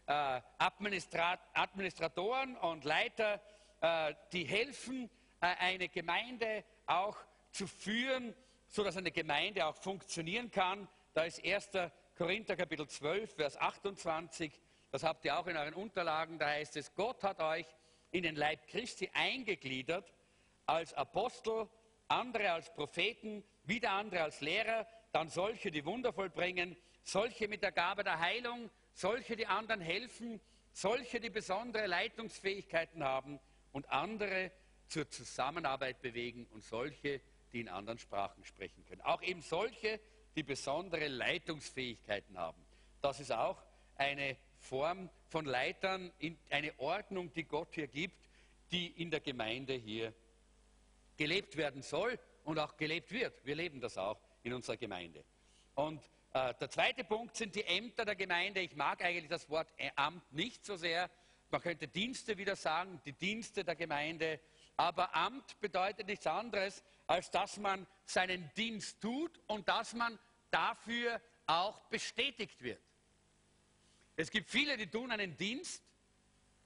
[0.07, 3.41] äh, Administrat Administratoren und Leiter,
[3.81, 7.17] äh, die helfen, äh, eine Gemeinde auch
[7.51, 8.35] zu führen,
[8.69, 10.89] sodass eine Gemeinde auch funktionieren kann.
[11.15, 11.71] Da ist 1.
[12.17, 14.61] Korinther Kapitel 12, Vers 28.
[14.91, 16.39] Das habt ihr auch in euren Unterlagen.
[16.39, 17.67] Da heißt es, Gott hat euch
[18.11, 20.13] in den Leib Christi eingegliedert
[20.67, 21.69] als Apostel,
[22.09, 27.73] andere als Propheten, wieder andere als Lehrer, dann solche, die Wunder vollbringen, solche mit der
[27.73, 30.41] Gabe der Heilung, solche, die anderen helfen,
[30.73, 33.39] solche, die besondere Leitungsfähigkeiten haben
[33.73, 34.51] und andere
[34.89, 37.21] zur Zusammenarbeit bewegen und solche,
[37.53, 39.03] die in anderen Sprachen sprechen können.
[39.03, 40.01] Auch eben solche,
[40.35, 42.63] die besondere Leitungsfähigkeiten haben.
[43.03, 43.63] Das ist auch
[43.97, 46.11] eine Form von Leitern,
[46.51, 48.17] eine Ordnung, die Gott hier gibt,
[48.71, 50.13] die in der Gemeinde hier
[51.17, 53.45] gelebt werden soll und auch gelebt wird.
[53.45, 55.25] Wir leben das auch in unserer Gemeinde.
[55.75, 56.03] Und
[56.37, 58.61] der zweite Punkt sind die Ämter der Gemeinde.
[58.61, 61.11] Ich mag eigentlich das Wort Amt nicht so sehr.
[61.51, 64.41] Man könnte Dienste wieder sagen, die Dienste der Gemeinde.
[64.77, 70.19] Aber Amt bedeutet nichts anderes, als dass man seinen Dienst tut und dass man
[70.51, 72.83] dafür auch bestätigt wird.
[74.17, 75.83] Es gibt viele, die tun einen Dienst,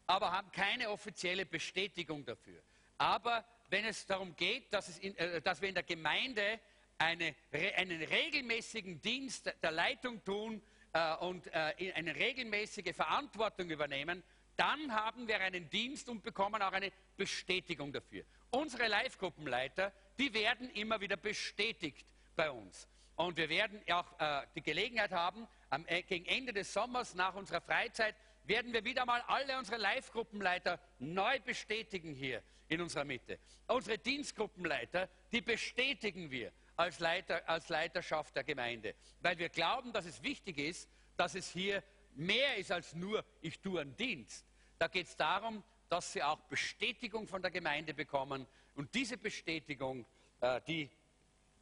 [0.06, 2.60] aber haben keine offizielle Bestätigung dafür.
[2.98, 6.58] Aber wenn es darum geht, dass, in, äh, dass wir in der Gemeinde
[7.00, 7.34] eine,
[7.76, 14.22] einen regelmäßigen Dienst der Leitung tun äh, und äh, eine regelmäßige Verantwortung übernehmen,
[14.56, 18.24] dann haben wir einen Dienst und bekommen auch eine Bestätigung dafür.
[18.50, 22.86] Unsere Live-Gruppenleiter, die werden immer wieder bestätigt bei uns.
[23.16, 27.34] Und wir werden auch äh, die Gelegenheit haben, am, äh, gegen Ende des Sommers nach
[27.34, 33.38] unserer Freizeit werden wir wieder mal alle unsere Live-Gruppenleiter neu bestätigen hier in unserer Mitte.
[33.68, 40.06] Unsere Dienstgruppenleiter, die bestätigen wir als, Leiter, als Leiterschaft der Gemeinde, weil wir glauben, dass
[40.06, 41.82] es wichtig ist, dass es hier
[42.14, 44.46] mehr ist als nur, ich tue einen Dienst.
[44.78, 48.46] Da geht es darum, dass sie auch Bestätigung von der Gemeinde bekommen.
[48.76, 50.06] Und diese Bestätigung,
[50.40, 50.88] äh, die,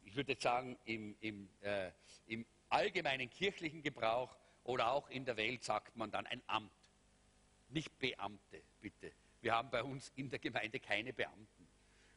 [0.05, 1.91] ich würde sagen, im, im, äh,
[2.27, 6.71] im allgemeinen kirchlichen Gebrauch oder auch in der Welt sagt man dann ein Amt.
[7.69, 9.11] Nicht Beamte, bitte.
[9.41, 11.58] Wir haben bei uns in der Gemeinde keine Beamten.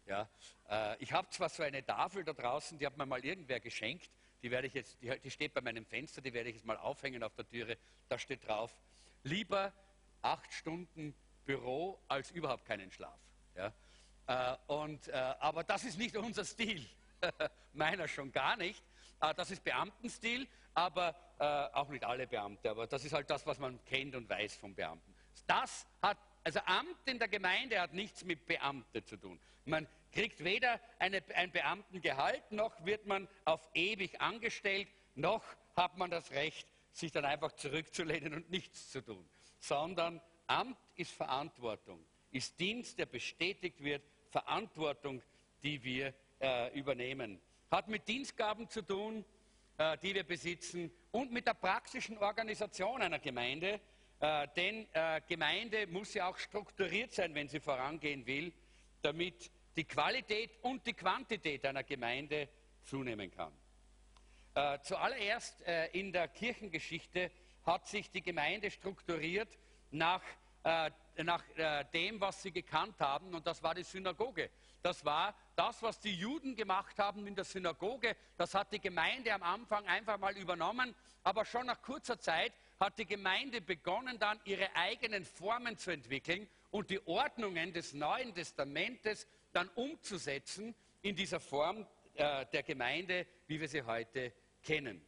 [0.07, 0.29] Ja,
[0.69, 4.11] äh, ich habe zwar so eine Tafel da draußen, die hat mir mal irgendwer geschenkt,
[4.43, 6.77] die, werde ich jetzt, die, die steht bei meinem Fenster, die werde ich jetzt mal
[6.77, 7.79] aufhängen auf der Türe.
[8.09, 8.75] Da steht drauf,
[9.23, 9.73] lieber
[10.21, 13.19] acht Stunden Büro als überhaupt keinen Schlaf.
[13.55, 13.73] Ja?
[14.27, 16.85] Äh, und, äh, aber das ist nicht unser Stil.
[17.73, 18.83] Meiner schon gar nicht.
[19.21, 22.71] Äh, das ist Beamtenstil, aber äh, auch nicht alle Beamte.
[22.71, 25.15] Aber das ist halt das, was man kennt und weiß von Beamten.
[25.47, 29.39] Das hat, also Amt in der Gemeinde hat nichts mit Beamte zu tun.
[29.65, 35.45] Man kriegt weder eine, ein Beamtengehalt, noch wird man auf ewig angestellt, noch
[35.77, 39.29] hat man das Recht, sich dann einfach zurückzulehnen und nichts zu tun.
[39.61, 45.23] Sondern Amt ist Verantwortung, ist Dienst, der bestätigt wird, Verantwortung,
[45.63, 47.41] die wir äh, übernehmen.
[47.71, 49.25] Hat mit Dienstgaben zu tun,
[49.79, 53.81] äh, die wir besitzen und mit der praktischen Organisation einer Gemeinde.
[54.23, 58.53] Äh, denn äh, Gemeinde muss ja auch strukturiert sein, wenn sie vorangehen will,
[59.03, 62.49] damit die Qualität und die Quantität einer Gemeinde
[62.85, 63.53] zunehmen kann.
[64.55, 67.33] Äh, zuallererst äh, in der Kirchengeschichte
[67.67, 69.59] hat sich die Gemeinde strukturiert
[69.91, 70.23] nach,
[70.63, 70.93] äh,
[71.25, 74.51] nach äh, dem, was sie gekannt haben, und das war die Synagoge.
[74.83, 78.15] Das war das, was die Juden gemacht haben in der Synagoge.
[78.37, 82.99] Das hat die Gemeinde am Anfang einfach mal übernommen, aber schon nach kurzer Zeit hat
[82.99, 89.29] die Gemeinde begonnen, dann ihre eigenen Formen zu entwickeln und die Ordnungen des Neuen Testamentes
[89.53, 94.33] dann umzusetzen in dieser Form äh, der Gemeinde, wie wir sie heute
[94.65, 95.01] kennen.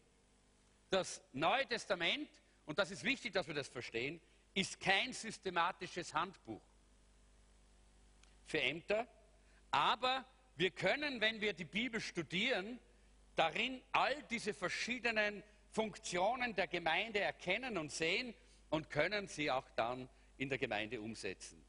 [0.89, 2.31] Das Neue Testament,
[2.65, 4.21] und das ist wichtig, dass wir das verstehen,
[4.55, 6.63] ist kein systematisches Handbuch
[8.47, 9.09] für Ämter,
[9.73, 12.79] aber wir können, wenn wir die Bibel studieren,
[13.35, 15.43] darin all diese verschiedenen
[15.75, 18.33] Funktionen der Gemeinde erkennen und sehen
[18.71, 21.65] und können sie auch dann in der Gemeinde umsetzen.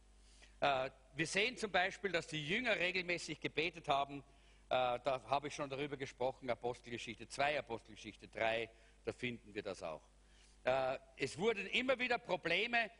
[0.60, 4.20] Äh, wir sehen zum Beispiel, dass die Jünger regelmäßig gebetet haben.
[4.70, 8.70] Äh, da habe ich schon darüber gesprochen, Apostelgeschichte 2, Apostelgeschichte 3,
[9.06, 10.04] da finden wir das auch.
[10.66, 12.92] Äh, es wurden immer wieder Probleme,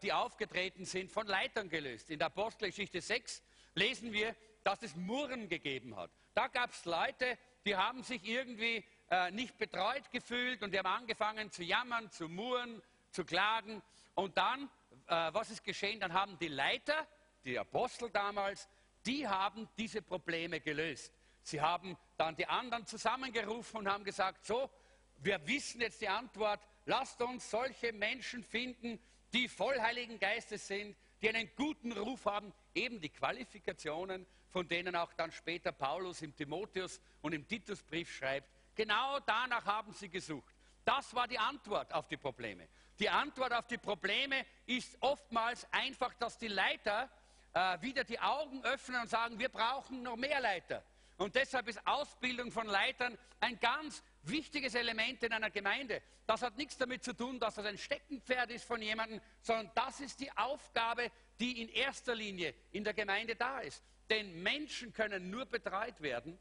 [0.00, 2.08] die aufgetreten sind, von Leitern gelöst.
[2.08, 3.42] In der Apostelgeschichte 6
[3.74, 6.12] lesen wir, dass es Murren gegeben hat.
[6.34, 8.84] Da gab es Leute, die haben sich irgendwie
[9.32, 13.82] nicht betreut gefühlt und die haben angefangen zu jammern, zu murren, zu klagen.
[14.14, 14.68] Und dann
[15.06, 16.00] äh, was ist geschehen?
[16.00, 17.06] Dann haben die Leiter,
[17.44, 18.68] die Apostel damals,
[19.04, 21.12] die haben diese Probleme gelöst.
[21.42, 24.70] Sie haben dann die anderen zusammengerufen und haben gesagt, so,
[25.18, 28.98] wir wissen jetzt die Antwort, lasst uns solche Menschen finden,
[29.32, 34.96] die voll Heiligen Geistes sind, die einen guten Ruf haben, eben die Qualifikationen, von denen
[34.96, 38.48] auch dann später Paulus im Timotheus und im Titusbrief schreibt.
[38.74, 40.54] Genau danach haben sie gesucht.
[40.84, 42.68] Das war die Antwort auf die Probleme.
[42.98, 47.10] Die Antwort auf die Probleme ist oftmals einfach, dass die Leiter
[47.54, 50.84] äh, wieder die Augen öffnen und sagen, wir brauchen noch mehr Leiter.
[51.16, 56.02] Und deshalb ist Ausbildung von Leitern ein ganz wichtiges Element in einer Gemeinde.
[56.26, 60.00] Das hat nichts damit zu tun, dass das ein Steckenpferd ist von jemandem, sondern das
[60.00, 63.82] ist die Aufgabe, die in erster Linie in der Gemeinde da ist.
[64.10, 66.38] Denn Menschen können nur betreut werden,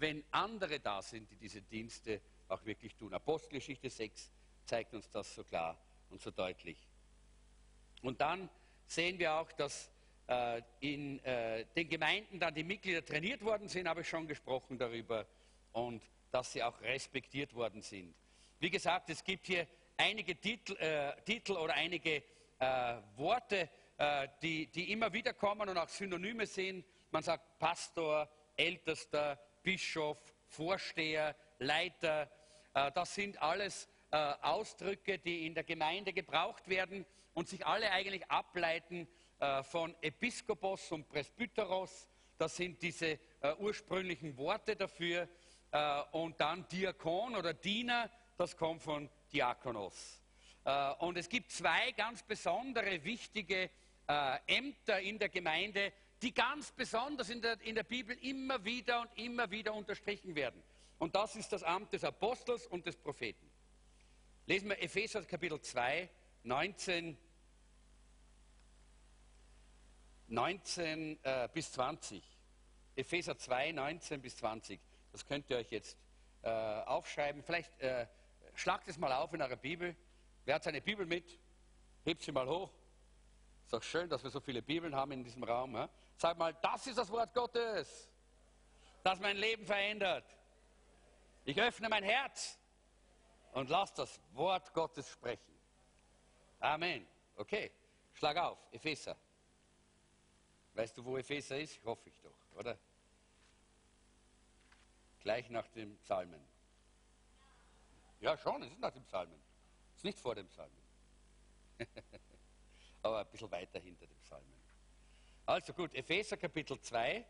[0.00, 3.12] wenn andere da sind, die diese Dienste auch wirklich tun.
[3.14, 4.30] Apostelgeschichte 6
[4.64, 5.78] zeigt uns das so klar
[6.10, 6.78] und so deutlich.
[8.02, 8.48] Und dann
[8.86, 9.90] sehen wir auch, dass
[10.26, 14.78] äh, in äh, den Gemeinden dann die Mitglieder trainiert worden sind, habe ich schon gesprochen
[14.78, 15.26] darüber,
[15.72, 18.14] und dass sie auch respektiert worden sind.
[18.58, 22.22] Wie gesagt, es gibt hier einige Titel, äh, Titel oder einige
[22.58, 23.68] äh, Worte,
[24.40, 26.86] die, die immer wieder kommen und auch Synonyme sind.
[27.10, 32.30] Man sagt Pastor, Ältester, Bischof, Vorsteher, Leiter.
[32.74, 37.90] Äh, das sind alles äh, Ausdrücke, die in der Gemeinde gebraucht werden und sich alle
[37.90, 39.06] eigentlich ableiten
[39.38, 42.08] äh, von Episkopos und Presbyteros.
[42.38, 43.18] Das sind diese
[43.58, 45.28] ursprünglichen Worte dafür.
[46.12, 50.22] Und dann Diakon oder Diener, das kommt von Diakonos.
[51.00, 53.68] Und es gibt zwei ganz besondere wichtige
[54.46, 59.18] Ämter in der Gemeinde, die ganz besonders in der, in der Bibel immer wieder und
[59.18, 60.62] immer wieder unterstrichen werden.
[60.98, 63.50] Und das ist das Amt des Apostels und des Propheten.
[64.46, 66.10] Lesen wir Epheser Kapitel 2,
[66.42, 67.16] 19,
[70.28, 72.22] 19 äh, bis 20.
[72.96, 74.78] Epheser 2, 19 bis 20.
[75.12, 75.96] Das könnt ihr euch jetzt
[76.42, 77.42] äh, aufschreiben.
[77.42, 78.06] Vielleicht äh,
[78.54, 79.96] schlagt es mal auf in eurer Bibel.
[80.44, 81.38] Wer hat seine Bibel mit?
[82.04, 82.70] Hebt sie mal hoch.
[83.64, 85.76] Ist doch schön, dass wir so viele Bibeln haben in diesem Raum.
[85.76, 85.86] He?
[86.20, 88.12] Sag mal, das ist das Wort Gottes,
[89.02, 90.26] das mein Leben verändert.
[91.46, 92.58] Ich öffne mein Herz
[93.52, 95.58] und lass das Wort Gottes sprechen.
[96.58, 97.06] Amen.
[97.36, 97.72] Okay,
[98.12, 99.16] schlag auf, Epheser.
[100.74, 101.82] Weißt du, wo Epheser ist?
[101.86, 102.78] Hoffe ich doch, oder?
[105.20, 106.46] Gleich nach dem Psalmen.
[108.20, 109.42] Ja, schon, es ist nach dem Psalmen.
[109.92, 110.82] Es ist nicht vor dem Psalmen.
[113.02, 114.59] Aber ein bisschen weiter hinter dem Psalmen.
[115.50, 117.26] Also gut, Epheser Kapitel 2.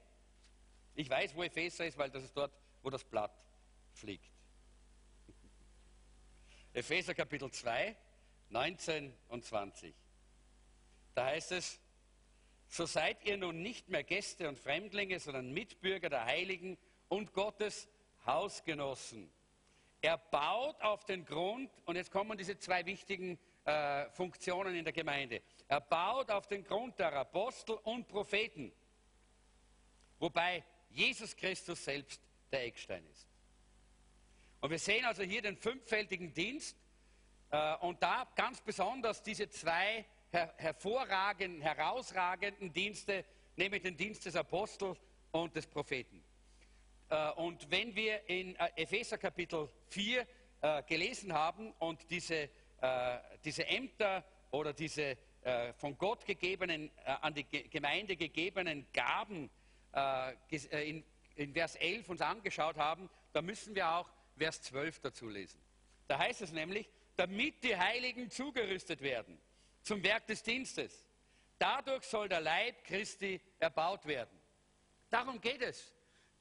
[0.95, 2.53] Ich weiß, wo Epheser ist, weil das ist dort,
[2.83, 3.33] wo das Blatt
[3.95, 4.31] fliegt.
[6.75, 7.97] Epheser Kapitel 2,
[8.51, 9.95] 19 und 20.
[11.15, 11.81] Da heißt es,
[12.69, 16.77] so seid ihr nun nicht mehr Gäste und Fremdlinge, sondern Mitbürger der Heiligen
[17.09, 17.89] und Gottes
[18.27, 19.33] Hausgenossen.
[20.03, 24.93] Er baut auf den Grund, und jetzt kommen diese zwei wichtigen äh, Funktionen in der
[24.93, 25.41] Gemeinde.
[25.71, 28.73] Er baut auf den Grund der Apostel und Propheten,
[30.19, 33.29] wobei Jesus Christus selbst der Eckstein ist.
[34.61, 36.77] Und wir sehen also hier den fünffältigen Dienst
[37.53, 44.35] äh, und da ganz besonders diese zwei her hervorragenden, herausragenden Dienste, nämlich den Dienst des
[44.35, 44.99] Apostels
[45.31, 46.21] und des Propheten.
[47.11, 50.27] Äh, und wenn wir in äh, Epheser Kapitel 4
[50.63, 57.11] äh, gelesen haben und diese, äh, diese Ämter oder diese äh, von Gott gegebenen, äh,
[57.21, 59.51] an die Gemeinde gegebenen Gaben
[60.71, 61.03] in,
[61.35, 65.61] in Vers 11 uns angeschaut haben, da müssen wir auch Vers 12 dazu lesen.
[66.07, 69.41] Da heißt es nämlich, damit die Heiligen zugerüstet werden
[69.83, 71.07] zum Werk des Dienstes.
[71.59, 74.41] Dadurch soll der Leib Christi erbaut werden.
[75.11, 75.95] Darum geht es.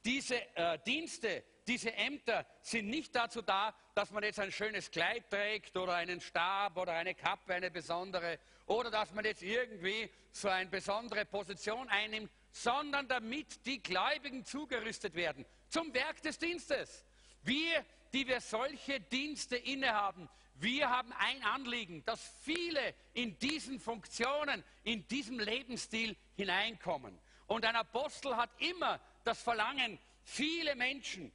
[0.05, 5.29] Diese äh, Dienste, diese Ämter sind nicht dazu da, dass man jetzt ein schönes Kleid
[5.29, 10.47] trägt oder einen Stab oder eine Kappe, eine besondere, oder dass man jetzt irgendwie so
[10.47, 17.03] eine besondere Position einnimmt, sondern damit die Gläubigen zugerüstet werden zum Werk des Dienstes.
[17.41, 24.63] Wir, die wir solche Dienste innehaben, wir haben ein Anliegen, dass viele in diesen Funktionen,
[24.84, 27.17] in diesem Lebensstil hineinkommen.
[27.47, 31.32] Und ein Apostel hat immer das Verlangen, viele Menschen,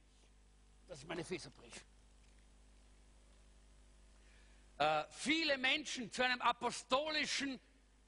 [0.87, 1.83] das ist mein Epheserbrief,
[4.77, 7.59] äh, viele Menschen zu einem apostolischen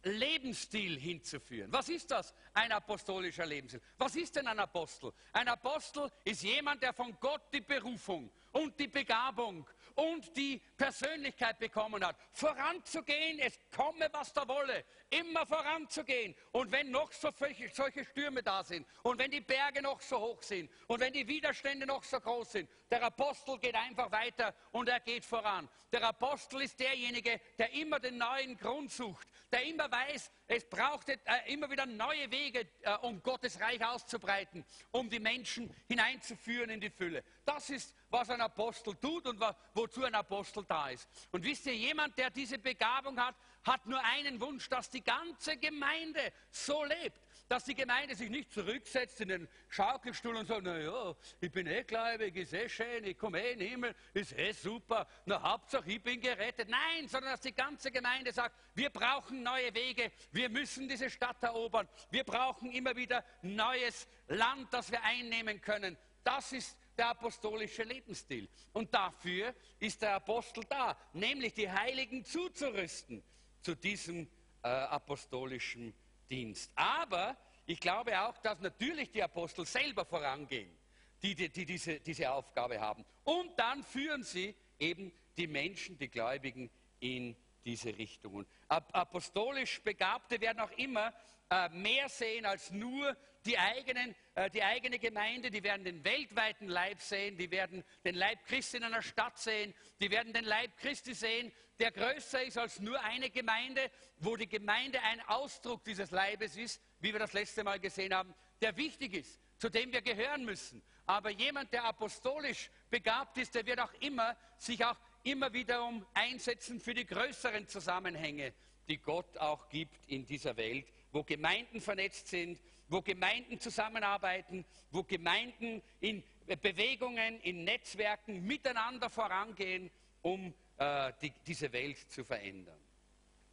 [0.04, 1.72] Lebensstil hinzuführen.
[1.72, 3.82] Was ist das, ein apostolischer Lebensstil?
[3.98, 5.12] Was ist denn ein Apostel?
[5.34, 9.68] Ein Apostel ist jemand, der von Gott die Berufung und die Begabung
[9.98, 16.36] und die Persönlichkeit bekommen hat, voranzugehen, es komme, was da wolle, immer voranzugehen.
[16.52, 20.20] Und wenn noch so solche, solche Stürme da sind und wenn die Berge noch so
[20.20, 24.54] hoch sind und wenn die Widerstände noch so groß sind, der Apostel geht einfach weiter
[24.72, 25.68] und er geht voran.
[25.92, 31.10] Der Apostel ist derjenige, der immer den neuen Grund sucht, der immer weiß, es braucht
[31.10, 36.82] äh, immer wieder neue Wege, äh, um Gottes Reich auszubreiten, um die Menschen hineinzuführen in
[36.82, 37.24] die Fülle.
[37.46, 39.40] Das ist, was ein Apostel tut und
[39.74, 41.08] wozu ein Apostel da ist.
[41.32, 45.58] Und wisst ihr, jemand, der diese Begabung hat, hat nur einen Wunsch, dass die ganze
[45.58, 51.16] Gemeinde so lebt, dass die Gemeinde sich nicht zurücksetzt in den Schaukelstuhl und sagt, naja,
[51.42, 54.52] ich bin eh gläubig, ist eh schön, ich komme eh in den Himmel, ist eh
[54.52, 56.70] super, na Hauptsache ich bin gerettet.
[56.70, 61.42] Nein, sondern dass die ganze Gemeinde sagt, wir brauchen neue Wege, wir müssen diese Stadt
[61.44, 65.98] erobern, wir brauchen immer wieder neues Land, das wir einnehmen können.
[66.24, 68.50] Das ist der apostolische Lebensstil.
[68.74, 73.24] Und dafür ist der Apostel da, nämlich die Heiligen zuzurüsten
[73.62, 74.28] zu diesem
[74.64, 75.94] äh, apostolischen
[76.30, 76.72] Dienst.
[76.76, 80.76] Aber ich glaube auch, dass natürlich die Apostel selber vorangehen,
[81.22, 83.06] die, die, die diese, diese Aufgabe haben.
[83.24, 86.70] Und dann führen sie eben die Menschen, die Gläubigen
[87.00, 87.36] in
[87.66, 88.46] diese Richtungen.
[88.68, 91.14] Apostolisch Begabte werden auch immer
[91.50, 93.16] äh, mehr sehen als nur
[93.48, 98.16] die, eigenen, äh, die eigene Gemeinde, die werden den weltweiten Leib sehen, die werden den
[98.16, 102.58] Leib Christi in einer Stadt sehen, die werden den Leib Christi sehen, der größer ist
[102.58, 107.34] als nur eine Gemeinde, wo die Gemeinde ein Ausdruck dieses Leibes ist, wie wir das
[107.34, 110.84] letzte Mal gesehen haben, der wichtig ist, zu dem wir gehören müssen.
[111.06, 116.82] Aber jemand, der apostolisch begabt ist, der wird auch immer sich auch immer wiederum einsetzen
[116.82, 118.54] für die größeren Zusammenhänge,
[118.88, 125.04] die Gott auch gibt in dieser Welt, wo Gemeinden vernetzt sind, wo Gemeinden zusammenarbeiten, wo
[125.04, 126.24] Gemeinden in
[126.62, 132.80] Bewegungen, in Netzwerken miteinander vorangehen, um äh, die, diese Welt zu verändern.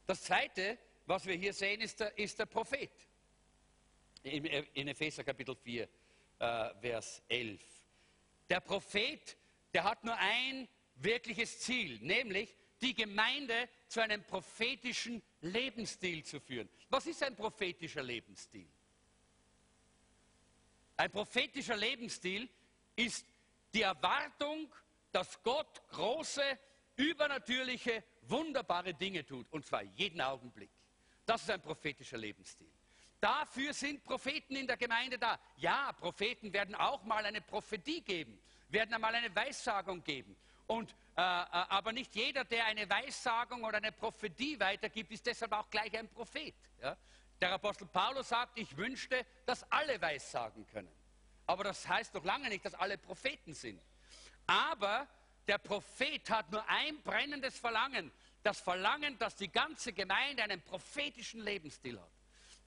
[0.07, 2.93] Das Zweite, was wir hier sehen, ist der, ist der Prophet.
[4.23, 5.89] In, in Epheser Kapitel 4,
[6.39, 7.61] äh, Vers 11.
[8.49, 9.37] Der Prophet,
[9.73, 16.69] der hat nur ein wirkliches Ziel, nämlich die Gemeinde zu einem prophetischen Lebensstil zu führen.
[16.91, 18.69] Was ist ein prophetischer Lebensstil?
[20.97, 22.49] Ein prophetischer Lebensstil
[22.95, 23.27] ist
[23.73, 24.73] die Erwartung,
[25.11, 26.43] dass Gott große,
[26.97, 30.71] übernatürliche, wunderbare Dinge tut, und zwar jeden Augenblick.
[31.27, 32.71] Das ist ein prophetischer Lebensstil.
[33.21, 35.39] Dafür sind Propheten in der Gemeinde da.
[35.57, 38.39] Ja, Propheten werden auch mal eine Prophetie geben,
[38.69, 40.37] werden einmal eine Weissagung geben.
[40.67, 45.53] Und, äh, äh, aber nicht jeder, der eine Weissagung oder eine Prophetie weitergibt, ist deshalb
[45.53, 46.55] auch gleich ein Prophet.
[46.81, 46.97] Ja?
[47.41, 50.93] Der Apostel Paulus sagt, ich wünschte, dass alle Weissagen können.
[51.47, 53.83] Aber das heißt doch lange nicht, dass alle Propheten sind.
[54.47, 55.07] Aber
[55.47, 58.11] der Prophet hat nur ein brennendes Verlangen.
[58.43, 62.14] Das Verlangen, dass die ganze Gemeinde einen prophetischen Lebensstil hat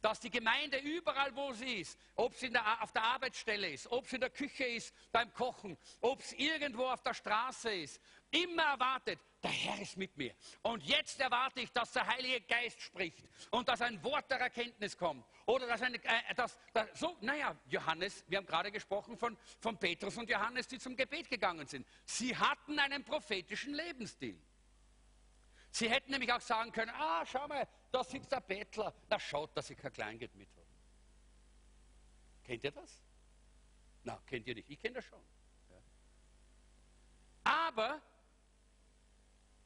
[0.02, 4.08] dass die Gemeinde überall, wo sie ist, ob sie der, auf der Arbeitsstelle ist, ob
[4.08, 8.64] sie in der Küche ist beim Kochen, ob es irgendwo auf der Straße ist, immer
[8.64, 10.34] erwartet, der Herr ist mit mir.
[10.62, 14.98] Und jetzt erwarte ich, dass der Heilige Geist spricht und dass ein Wort der Erkenntnis
[14.98, 15.26] kommt.
[15.46, 19.78] Oder dass ein, äh, dass, dass, so, naja, Johannes, wir haben gerade gesprochen von, von
[19.78, 21.88] Petrus und Johannes, die zum Gebet gegangen sind.
[22.06, 24.40] Sie hatten einen prophetischen Lebensstil.
[25.72, 29.56] Sie hätten nämlich auch sagen können, ah, schau mal, da sitzt der Bettler, na schaut,
[29.56, 30.68] dass ich kein Kleingeld mit habe.
[32.44, 33.02] Kennt ihr das?
[34.04, 35.22] Na, kennt ihr nicht, ich kenne das schon.
[35.70, 35.82] Ja.
[37.44, 38.02] Aber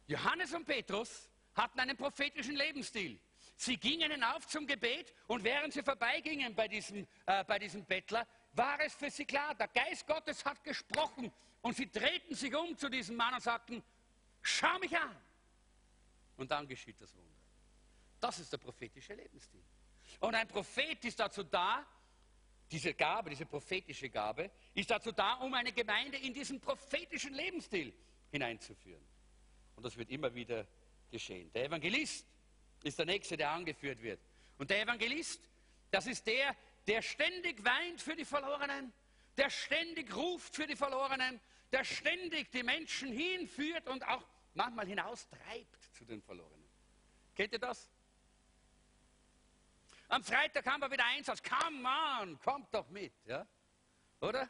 [0.08, 3.20] Johannes und Petrus hatten einen prophetischen Lebensstil.
[3.56, 8.28] Sie gingen hinauf zum Gebet und während sie vorbeigingen bei diesem, äh, bei diesem Bettler,
[8.54, 12.76] war es für sie klar, der Geist Gottes hat gesprochen und sie drehten sich um
[12.78, 13.84] zu diesem Mann und sagten,
[14.42, 15.16] schau mich an.
[16.38, 17.41] Und dann geschieht das Wunder.
[18.22, 19.64] Das ist der prophetische Lebensstil.
[20.20, 21.86] Und ein Prophet ist dazu da,
[22.72, 27.94] diese Gabe, diese prophetische Gabe, ist dazu da, um eine Gemeinde in diesen prophetischen Lebensstil
[28.30, 29.04] hineinzuführen.
[29.76, 30.66] Und das wird immer wieder
[31.10, 31.52] geschehen.
[31.52, 32.26] Der Evangelist
[32.84, 34.22] ist der Nächste, der angeführt wird.
[34.58, 35.42] Und der Evangelist,
[35.90, 36.56] das ist der,
[36.88, 38.94] der ständig weint für die Verlorenen,
[39.36, 41.42] der ständig ruft für die Verlorenen,
[41.72, 46.70] der ständig die Menschen hinführt und auch manchmal hinaustreibt zu den Verlorenen.
[47.36, 47.90] Kennt ihr das?
[50.12, 51.42] Am Freitag haben wir wieder Einsatz.
[51.42, 53.14] Come on, kommt doch mit.
[53.26, 53.48] Ja?
[54.20, 54.50] Oder?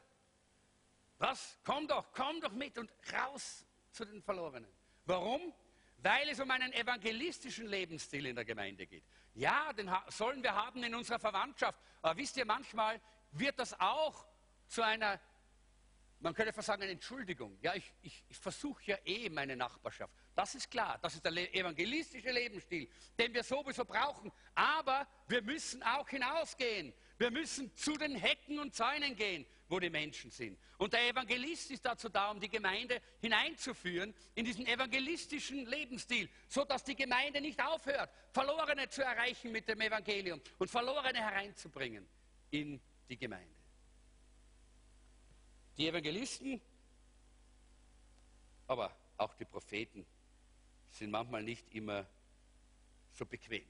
[1.19, 1.59] Was?
[1.63, 4.73] Komm doch, komm doch mit und raus zu den Verlorenen.
[5.05, 5.53] Warum?
[5.97, 9.03] Weil es um einen evangelistischen Lebensstil in der Gemeinde geht.
[9.35, 11.79] Ja, den sollen wir haben in unserer Verwandtschaft.
[12.01, 12.99] Aber wisst ihr, manchmal
[13.31, 14.25] wird das auch
[14.65, 15.19] zu einer
[16.21, 17.57] man könnte fast sagen, eine Entschuldigung.
[17.61, 20.13] Ja, ich, ich, ich versuche ja eh meine Nachbarschaft.
[20.35, 24.31] Das ist klar, das ist der evangelistische Lebensstil, den wir sowieso brauchen.
[24.53, 26.93] Aber wir müssen auch hinausgehen.
[27.17, 30.59] Wir müssen zu den Hecken und Zäunen gehen, wo die Menschen sind.
[30.77, 36.83] Und der Evangelist ist dazu da, um die Gemeinde hineinzuführen in diesen evangelistischen Lebensstil, sodass
[36.83, 42.07] die Gemeinde nicht aufhört, Verlorene zu erreichen mit dem Evangelium und Verlorene hereinzubringen
[42.51, 43.60] in die Gemeinde.
[45.77, 46.61] Die Evangelisten,
[48.67, 50.05] aber auch die Propheten
[50.89, 52.05] sind manchmal nicht immer
[53.13, 53.65] so bequem,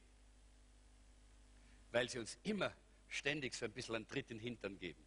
[1.91, 2.73] weil sie uns immer
[3.07, 5.03] ständig so ein bisschen einen Tritt in den Hintern geben.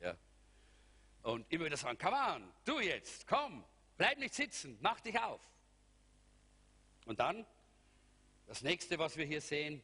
[0.00, 0.16] Ja.
[1.22, 3.64] Und immer wieder sagen, komm an, du jetzt, komm,
[3.96, 5.40] bleib nicht sitzen, mach dich auf.
[7.06, 7.44] Und dann,
[8.46, 9.82] das nächste, was wir hier sehen,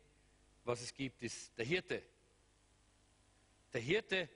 [0.65, 2.03] was es gibt, ist der Hirte.
[3.73, 4.29] Der Hirte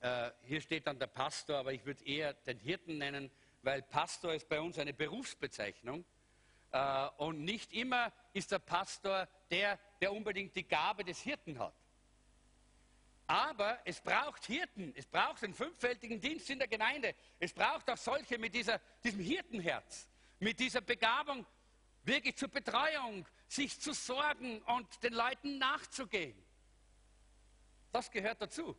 [0.00, 3.30] äh, hier steht dann der Pastor, aber ich würde eher den Hirten nennen,
[3.62, 6.04] weil Pastor ist bei uns eine Berufsbezeichnung.
[6.72, 11.74] Äh, und nicht immer ist der Pastor der, der unbedingt die Gabe des Hirten hat.
[13.26, 17.14] Aber es braucht Hirten, es braucht einen fünffältigen Dienst in der Gemeinde.
[17.38, 20.08] Es braucht auch solche mit dieser, diesem Hirtenherz,
[20.40, 21.46] mit dieser Begabung,
[22.02, 26.36] wirklich zur Betreuung, sich zu sorgen und den Leuten nachzugehen.
[27.92, 28.76] Das gehört dazu.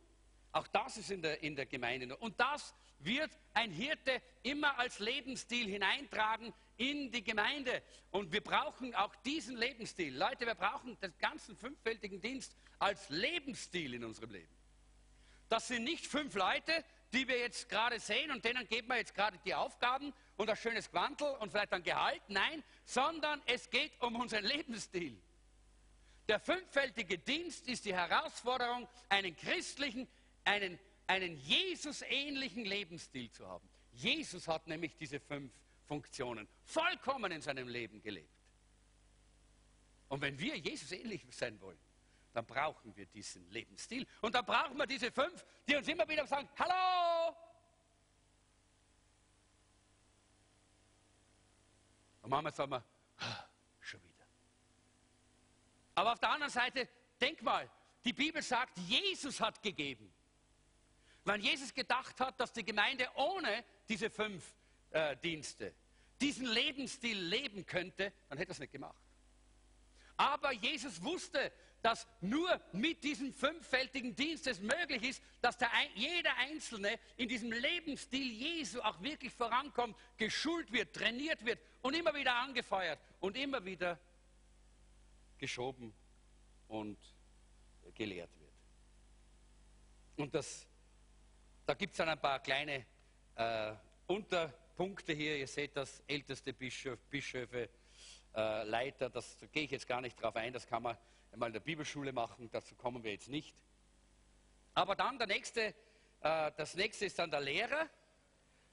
[0.52, 2.16] Auch das ist in der, in der Gemeinde.
[2.18, 7.82] Und das wird ein Hirte immer als Lebensstil hineintragen in die Gemeinde.
[8.10, 10.16] Und wir brauchen auch diesen Lebensstil.
[10.16, 14.54] Leute, wir brauchen den ganzen fünffältigen Dienst als Lebensstil in unserem Leben.
[15.48, 19.14] Das sind nicht fünf Leute, die wir jetzt gerade sehen und denen geben wir jetzt
[19.14, 22.22] gerade die Aufgaben und ein schönes Quantel und vielleicht ein Gehalt.
[22.28, 25.20] Nein, sondern es geht um unseren Lebensstil.
[26.28, 30.08] Der fünffältige Dienst ist die Herausforderung, einen christlichen
[30.44, 33.68] einen, einen Jesus-ähnlichen Lebensstil zu haben.
[33.92, 35.52] Jesus hat nämlich diese fünf
[35.84, 38.30] Funktionen vollkommen in seinem Leben gelebt.
[40.08, 41.78] Und wenn wir Jesus ähnlich sein wollen,
[42.32, 44.06] dann brauchen wir diesen Lebensstil.
[44.20, 47.36] Und dann brauchen wir diese fünf, die uns immer wieder sagen, hallo!
[52.22, 52.84] Und manchmal sagen wir,
[53.18, 53.44] ah,
[53.80, 54.24] schon wieder.
[55.94, 56.88] Aber auf der anderen Seite,
[57.20, 57.68] denk mal,
[58.04, 60.12] die Bibel sagt, Jesus hat gegeben.
[61.24, 64.54] Wenn Jesus gedacht hat, dass die Gemeinde ohne diese fünf
[64.90, 65.74] äh, Dienste
[66.20, 69.02] diesen Lebensstil leben könnte, dann hätte er es nicht gemacht.
[70.16, 71.52] Aber Jesus wusste,
[71.82, 77.50] dass nur mit diesem fünffältigen Dienst es möglich ist, dass der, jeder Einzelne in diesem
[77.50, 83.64] Lebensstil Jesu auch wirklich vorankommt, geschult wird, trainiert wird und immer wieder angefeuert und immer
[83.64, 83.98] wieder
[85.38, 85.92] geschoben
[86.68, 86.98] und
[87.94, 88.52] gelehrt wird.
[90.16, 90.68] Und das,
[91.66, 92.84] da gibt es dann ein paar kleine
[93.36, 93.72] äh,
[94.06, 95.38] Unterpunkte hier.
[95.38, 97.68] Ihr seht das, älteste Bischof, Bischöfe,
[98.34, 100.96] äh, Leiter, das, da gehe ich jetzt gar nicht drauf ein, das kann man
[101.36, 103.54] mal in der Bibelschule machen, dazu kommen wir jetzt nicht.
[104.74, 105.74] Aber dann der nächste,
[106.20, 107.88] äh, das nächste ist dann der Lehrer.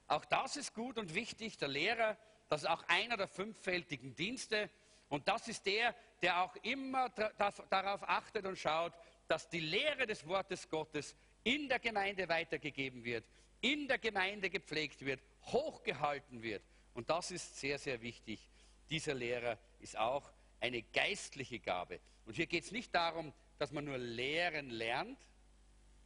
[0.08, 1.58] Auch das ist gut und wichtig.
[1.58, 2.16] Der Lehrer,
[2.48, 4.70] das ist auch einer der fünffältigen Dienste.
[5.08, 8.92] Und das ist der, der auch immer darauf achtet und schaut,
[9.28, 11.14] dass die Lehre des Wortes Gottes
[11.44, 13.24] in der Gemeinde weitergegeben wird,
[13.60, 16.62] in der Gemeinde gepflegt wird, hochgehalten wird.
[16.94, 18.48] Und das ist sehr, sehr wichtig.
[18.88, 20.30] Dieser Lehrer ist auch
[20.60, 22.00] eine geistliche Gabe.
[22.26, 25.18] Und hier geht es nicht darum, dass man nur Lehren lernt,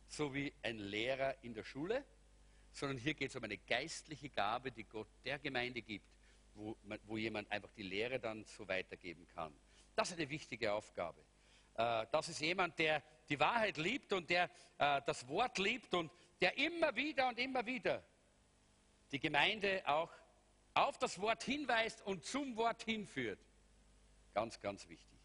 [0.08, 2.04] so wie ein Lehrer in der Schule,
[2.72, 6.06] sondern hier geht es um eine geistliche Gabe, die Gott der Gemeinde gibt,
[6.54, 9.54] wo, man, wo jemand einfach die Lehre dann so weitergeben kann.
[9.94, 11.20] Das ist eine wichtige Aufgabe.
[11.74, 16.10] Äh, das ist jemand, der die Wahrheit liebt und der äh, das Wort liebt und
[16.40, 18.02] der immer wieder und immer wieder
[19.12, 20.10] die Gemeinde auch
[20.74, 23.38] auf das Wort hinweist und zum Wort hinführt.
[24.34, 25.18] Ganz, ganz wichtig.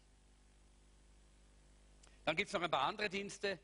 [2.24, 3.58] Dann gibt es noch ein paar andere Dienste,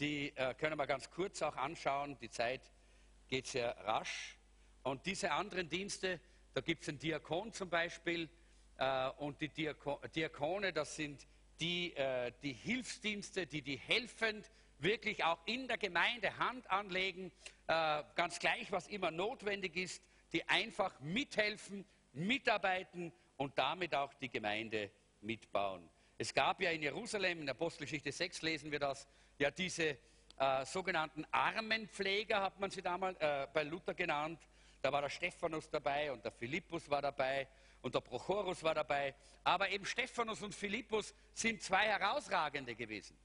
[0.00, 2.18] die äh, können wir ganz kurz auch anschauen.
[2.18, 2.72] Die Zeit
[3.28, 4.36] geht sehr rasch.
[4.82, 6.20] Und diese anderen Dienste,
[6.54, 8.28] da gibt es einen Diakon zum Beispiel.
[8.78, 11.28] Äh, und die Diako Diakone, das sind
[11.62, 14.50] die, äh, die Hilfsdienste, die, die helfend
[14.80, 17.30] wirklich auch in der Gemeinde Hand anlegen,
[17.68, 20.02] äh, ganz gleich, was immer notwendig ist,
[20.32, 24.90] die einfach mithelfen, mitarbeiten und damit auch die Gemeinde
[25.20, 25.88] mitbauen.
[26.18, 29.06] Es gab ja in Jerusalem, in Apostelgeschichte 6 lesen wir das,
[29.38, 29.98] ja diese
[30.38, 34.40] äh, sogenannten Armenpfleger, hat man sie damals äh, bei Luther genannt.
[34.80, 37.46] Da war der Stephanus dabei und der Philippus war dabei
[37.82, 39.14] und der Prochorus war dabei.
[39.44, 43.16] Aber eben Stephanus und Philippus sind zwei herausragende gewesen.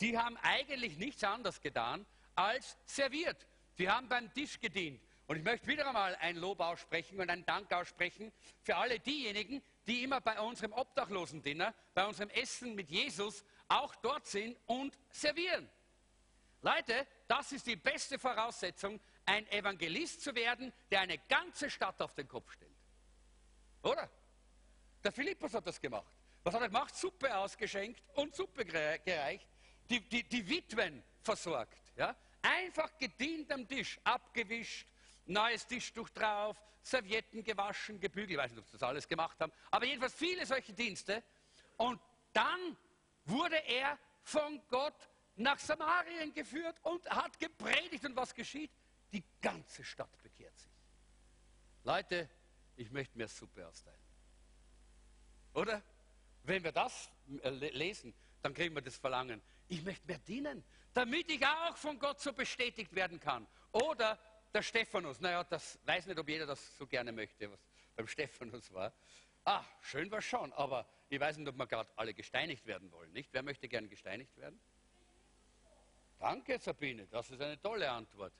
[0.00, 2.04] Die haben eigentlich nichts anderes getan
[2.34, 3.46] als serviert.
[3.78, 5.00] Die haben beim Tisch gedient.
[5.26, 8.32] Und ich möchte wieder einmal ein Lob aussprechen und einen Dank aussprechen
[8.62, 14.26] für alle diejenigen, die immer bei unserem Obdachlosendinner, bei unserem Essen mit Jesus auch dort
[14.26, 15.70] sind und servieren.
[16.62, 22.14] Leute, das ist die beste Voraussetzung, ein Evangelist zu werden, der eine ganze Stadt auf
[22.14, 22.69] den Kopf stellt.
[23.82, 24.10] Oder?
[25.02, 26.12] Der Philippus hat das gemacht.
[26.42, 26.94] Was hat er gemacht?
[26.94, 29.48] Suppe ausgeschenkt und Suppe gereicht.
[29.88, 31.92] Die, die, die Witwen versorgt.
[31.96, 32.14] Ja?
[32.42, 34.86] Einfach gedient am Tisch, abgewischt,
[35.26, 38.30] neues Tischtuch drauf, Servietten gewaschen, gebügelt.
[38.30, 41.22] Ich weiß nicht, ob sie das alles gemacht haben, aber jedenfalls viele solche Dienste.
[41.76, 42.00] Und
[42.32, 42.76] dann
[43.24, 48.04] wurde er von Gott nach Samarien geführt und hat gepredigt.
[48.04, 48.70] Und was geschieht?
[49.12, 50.70] Die ganze Stadt bekehrt sich.
[51.82, 52.28] Leute,
[52.80, 54.00] ich möchte mehr Suppe austeilen.
[55.52, 55.82] Oder?
[56.44, 57.10] Wenn wir das
[57.42, 59.42] äh, lesen, dann kriegen wir das Verlangen.
[59.68, 60.64] Ich möchte mehr dienen,
[60.94, 63.46] damit ich auch von Gott so bestätigt werden kann.
[63.72, 64.18] Oder
[64.54, 67.60] der Stephanus, naja, das weiß nicht, ob jeder das so gerne möchte, was
[67.94, 68.92] beim Stephanus war.
[69.44, 73.12] Ah, schön war schon, aber ich weiß nicht, ob wir gerade alle gesteinigt werden wollen,
[73.12, 73.28] nicht?
[73.32, 74.58] Wer möchte gern gesteinigt werden?
[76.18, 78.32] Danke, Sabine, das ist eine tolle Antwort.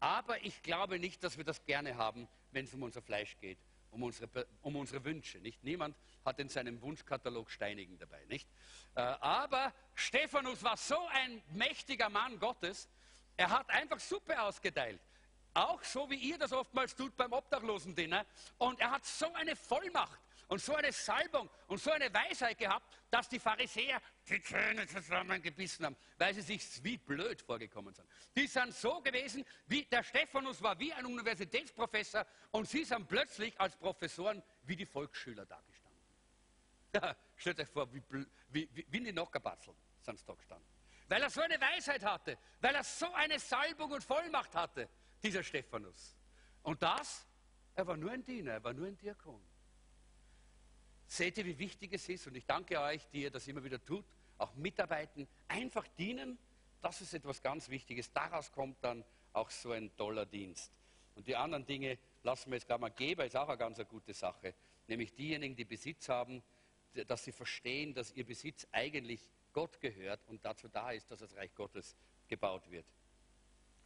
[0.00, 3.58] Aber ich glaube nicht, dass wir das gerne haben, wenn es um unser Fleisch geht,
[3.94, 5.38] um unsere, um unsere Wünsche.
[5.38, 5.62] Nicht?
[5.62, 8.24] Niemand hat in seinem Wunschkatalog Steinigen dabei.
[8.26, 8.48] Nicht?
[8.94, 12.88] Äh, aber Stephanus war so ein mächtiger Mann Gottes,
[13.36, 15.00] er hat einfach Suppe ausgeteilt.
[15.54, 18.26] Auch so wie ihr das oftmals tut beim Obdachlosendiener.
[18.58, 20.18] Und er hat so eine Vollmacht
[20.48, 25.86] und so eine Salbung und so eine Weisheit gehabt, dass die Pharisäer die Zähne zusammengebissen
[25.86, 28.08] haben, weil sie sich wie blöd vorgekommen sind.
[28.36, 33.58] Die sind so gewesen, wie der Stephanus war wie ein Universitätsprofessor und sie sind plötzlich
[33.60, 35.94] als Professoren wie die Volksschüler dagestanden.
[36.94, 38.00] Ja, stellt euch vor, wie,
[38.50, 40.68] wie, wie, wie die Nockerbatzeln sind sie da gestanden.
[41.08, 44.88] Weil er so eine Weisheit hatte, weil er so eine Salbung und Vollmacht hatte
[45.20, 46.16] dieser Stephanus.
[46.62, 47.26] Und das
[47.74, 49.42] Er war nur ein Diener, er war nur ein Diakon.
[51.06, 52.26] Seht ihr, wie wichtig es ist?
[52.26, 54.04] Und ich danke euch, die ihr das immer wieder tut,
[54.38, 56.38] auch mitarbeiten, einfach dienen.
[56.80, 58.12] Das ist etwas ganz Wichtiges.
[58.12, 60.72] Daraus kommt dann auch so ein toller Dienst.
[61.14, 64.12] Und die anderen Dinge lassen wir jetzt gerade mal geben, ist auch eine ganz gute
[64.14, 64.54] Sache.
[64.88, 66.42] Nämlich diejenigen, die Besitz haben,
[67.06, 69.20] dass sie verstehen, dass ihr Besitz eigentlich
[69.52, 71.96] Gott gehört und dazu da ist, dass das Reich Gottes
[72.28, 72.86] gebaut wird.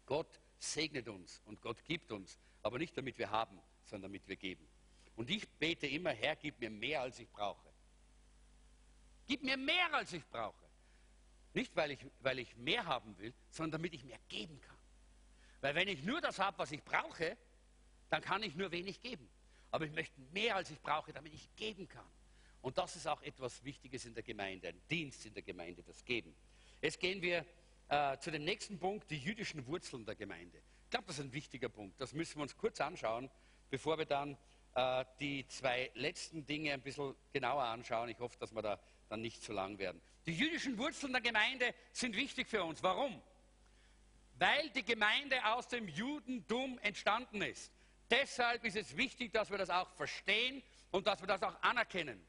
[0.07, 4.37] Gott segnet uns und Gott gibt uns, aber nicht damit wir haben, sondern damit wir
[4.37, 4.67] geben.
[5.19, 7.69] Und ich bete immer, Herr, gib mir mehr, als ich brauche.
[9.27, 10.65] Gib mir mehr, als ich brauche.
[11.55, 14.79] Nicht, weil ich, weil ich mehr haben will, sondern damit ich mehr geben kann.
[15.61, 17.37] Weil wenn ich nur das habe, was ich brauche,
[18.11, 19.29] dann kann ich nur wenig geben.
[19.73, 22.07] Aber ich möchte mehr, als ich brauche, damit ich geben kann.
[22.63, 26.05] Und das ist auch etwas Wichtiges in der Gemeinde, ein Dienst in der Gemeinde, das
[26.05, 26.33] Geben.
[26.81, 27.45] Jetzt gehen wir
[27.89, 30.63] äh, zu dem nächsten Punkt, die jüdischen Wurzeln der Gemeinde.
[30.85, 32.01] Ich glaube, das ist ein wichtiger Punkt.
[32.01, 33.29] Das müssen wir uns kurz anschauen,
[33.69, 34.39] bevor wir dann
[34.75, 38.09] äh, die zwei letzten Dinge ein bisschen genauer anschauen.
[38.09, 40.01] Ich hoffe, dass wir da dann nicht zu lang werden.
[40.27, 42.83] Die jüdischen Wurzeln der Gemeinde sind wichtig für uns.
[42.83, 43.21] Warum?
[44.39, 47.73] Weil die Gemeinde aus dem Judentum entstanden ist.
[48.11, 52.25] Deshalb ist es wichtig, dass wir das auch verstehen und dass wir das auch anerkennen.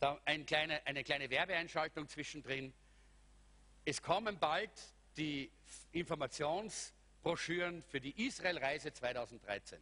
[0.00, 2.74] Da ein kleine, eine kleine Werbeeinschaltung zwischendrin.
[3.84, 4.70] Es kommen bald
[5.16, 5.50] die
[7.26, 9.78] Informationsbroschüren für die Israelreise 2013.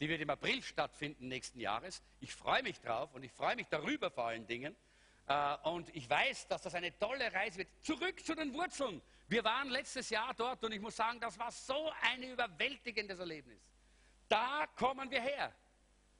[0.00, 2.02] Die wird im April stattfinden nächsten Jahres.
[2.20, 4.74] Ich freue mich drauf und ich freue mich darüber vor allen Dingen.
[5.28, 7.68] Äh, und ich weiß, dass das eine tolle Reise wird.
[7.80, 9.00] Zurück zu den Wurzeln.
[9.28, 13.60] Wir waren letztes Jahr dort und ich muss sagen, das war so ein überwältigendes Erlebnis.
[14.28, 15.54] Da kommen wir her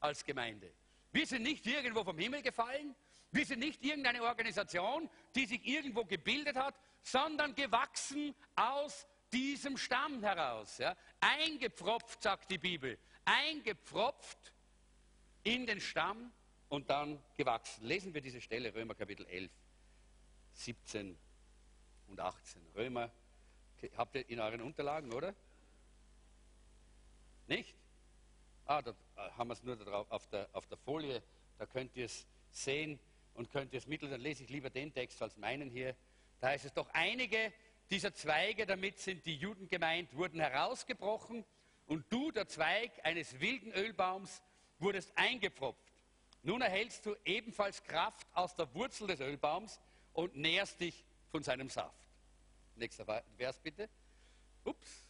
[0.00, 0.72] als Gemeinde.
[1.12, 2.94] Wir sind nicht irgendwo vom Himmel gefallen.
[3.32, 10.22] Wir sind nicht irgendeine Organisation, die sich irgendwo gebildet hat, sondern gewachsen aus diesem Stamm
[10.22, 10.78] heraus.
[10.78, 10.96] Ja.
[11.20, 12.98] Eingepfropft, sagt die Bibel.
[13.24, 14.52] Eingepfropft
[15.42, 16.32] in den Stamm
[16.68, 17.84] und dann gewachsen.
[17.84, 19.50] Lesen wir diese Stelle, Römer Kapitel 11,
[20.54, 21.16] 17
[22.08, 22.62] und 18.
[22.74, 23.10] Römer,
[23.96, 25.34] habt ihr in euren Unterlagen, oder?
[27.46, 27.74] Nicht?
[28.64, 31.22] Ah, da äh, haben wir es nur drauf, auf, der, auf der Folie,
[31.58, 32.98] da könnt ihr es sehen
[33.34, 34.10] und könnt ihr es mitteln.
[34.10, 35.94] Dann lese ich lieber den Text als meinen hier.
[36.40, 37.52] Da heißt es doch, einige
[37.90, 41.44] dieser Zweige, damit sind die Juden gemeint, wurden herausgebrochen
[41.86, 44.42] und du, der Zweig eines wilden Ölbaums,
[44.78, 45.92] wurdest eingepfropft.
[46.42, 49.80] Nun erhältst du ebenfalls Kraft aus der Wurzel des Ölbaums
[50.12, 52.06] und nährst dich von seinem Saft.
[52.76, 53.04] Nächster
[53.36, 53.88] Vers bitte.
[54.64, 55.06] Ups.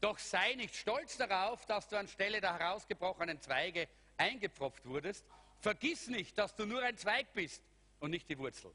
[0.00, 5.24] Doch sei nicht stolz darauf, dass du anstelle der herausgebrochenen Zweige eingepfropft wurdest.
[5.60, 7.62] Vergiss nicht, dass du nur ein Zweig bist
[7.98, 8.72] und nicht die Wurzel.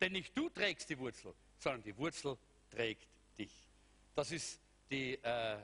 [0.00, 1.34] Denn nicht du trägst die Wurzel,
[1.64, 2.36] sondern die Wurzel
[2.70, 3.08] trägt
[3.38, 3.52] dich.
[4.14, 4.60] Das ist
[4.90, 5.56] die äh,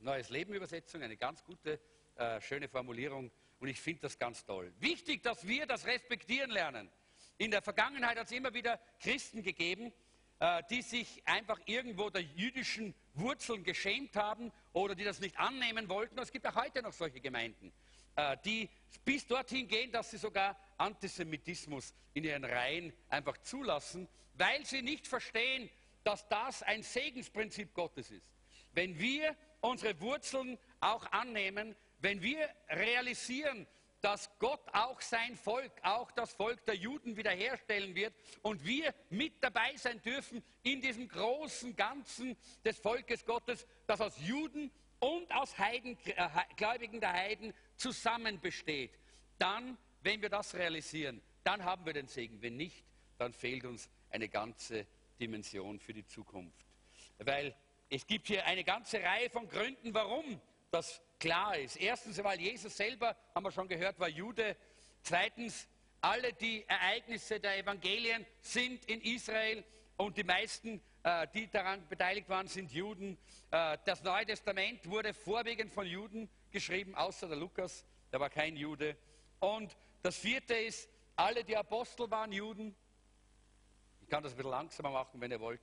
[0.00, 1.78] Neues Leben Übersetzung, eine ganz gute,
[2.16, 4.72] äh, schöne Formulierung und ich finde das ganz toll.
[4.80, 6.90] Wichtig, dass wir das respektieren lernen.
[7.36, 9.92] In der Vergangenheit hat es immer wieder Christen gegeben,
[10.38, 15.90] äh, die sich einfach irgendwo der jüdischen Wurzeln geschämt haben oder die das nicht annehmen
[15.90, 16.18] wollten.
[16.18, 17.74] Es gibt auch heute noch solche Gemeinden,
[18.16, 18.70] äh, die
[19.04, 24.08] bis dorthin gehen, dass sie sogar Antisemitismus in ihren Reihen einfach zulassen,
[24.38, 25.70] weil sie nicht verstehen,
[26.04, 28.30] dass das ein Segensprinzip Gottes ist.
[28.72, 33.66] Wenn wir unsere Wurzeln auch annehmen, wenn wir realisieren,
[34.00, 39.42] dass Gott auch sein Volk, auch das Volk der Juden wiederherstellen wird und wir mit
[39.42, 44.70] dabei sein dürfen in diesem großen Ganzen des Volkes Gottes, das aus Juden
[45.00, 48.92] und aus Heiden, äh, Gläubigen der Heiden zusammen besteht,
[49.38, 52.40] dann, wenn wir das realisieren, dann haben wir den Segen.
[52.42, 52.84] Wenn nicht,
[53.18, 54.86] dann fehlt uns eine ganze
[55.20, 56.66] Dimension für die Zukunft.
[57.18, 57.54] Weil
[57.90, 60.40] es gibt hier eine ganze Reihe von Gründen, warum
[60.70, 61.76] das klar ist.
[61.76, 64.56] Erstens, weil Jesus selber, haben wir schon gehört, war Jude.
[65.02, 65.68] Zweitens,
[66.00, 69.62] alle die Ereignisse der Evangelien sind in Israel
[69.98, 73.18] und die meisten, äh, die daran beteiligt waren, sind Juden.
[73.50, 78.56] Äh, das Neue Testament wurde vorwiegend von Juden geschrieben, außer der Lukas, der war kein
[78.56, 78.96] Jude.
[79.40, 82.74] Und das vierte ist, alle die Apostel waren Juden.
[84.06, 85.60] Ich kann das ein bisschen langsamer machen, wenn ihr wollt.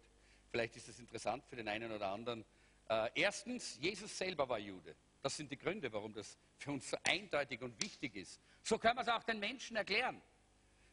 [0.51, 2.43] Vielleicht ist das interessant für den einen oder anderen.
[2.89, 4.97] Äh, erstens, Jesus selber war Jude.
[5.21, 8.41] Das sind die Gründe, warum das für uns so eindeutig und wichtig ist.
[8.61, 10.21] So können wir es auch den Menschen erklären.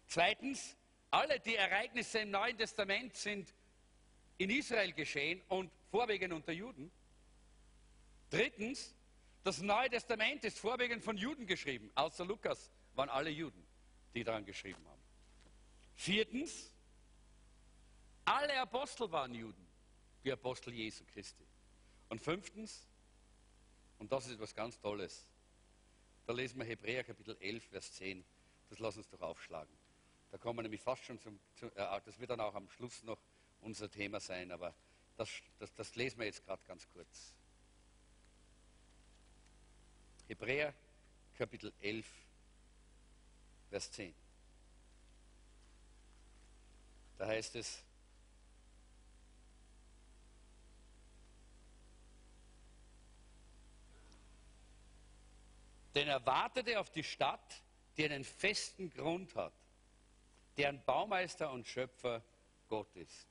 [0.07, 0.77] Zweitens,
[1.11, 3.53] alle die Ereignisse im Neuen Testament sind
[4.39, 6.93] in Israel geschehen und vorwiegend unter Juden.
[8.31, 8.95] Drittens,
[9.43, 11.91] das Neue Testament ist vorwiegend von Juden geschrieben.
[11.97, 13.67] Außer Lukas waren alle Juden,
[14.15, 15.03] die daran geschrieben haben.
[15.97, 16.70] Viertens,
[18.31, 19.67] alle Apostel waren Juden,
[20.23, 21.45] die Apostel Jesu Christi.
[22.09, 22.87] Und fünftens,
[23.99, 25.29] Und das ist etwas ganz Tolles.
[26.27, 28.25] Da lesen wir Hebräer Kapitel 11, Vers 10.
[28.71, 29.73] Das lass uns doch aufschlagen.
[30.31, 33.03] Da kommen wir nämlich fast schon zum, zu, äh, das wird dann auch am Schluss
[33.03, 33.19] noch
[33.61, 34.75] unser Thema sein, aber
[35.17, 35.29] das,
[35.59, 37.35] das, das lesen wir jetzt gerade ganz kurz.
[40.29, 40.73] Hebräer
[41.35, 42.07] Kapitel 11,
[43.69, 44.15] Vers 10.
[47.19, 47.85] Da heißt es,
[55.95, 57.63] denn er wartete auf die Stadt,
[57.97, 59.53] die einen festen Grund hat,
[60.57, 62.23] deren Baumeister und Schöpfer
[62.69, 63.27] Gott ist.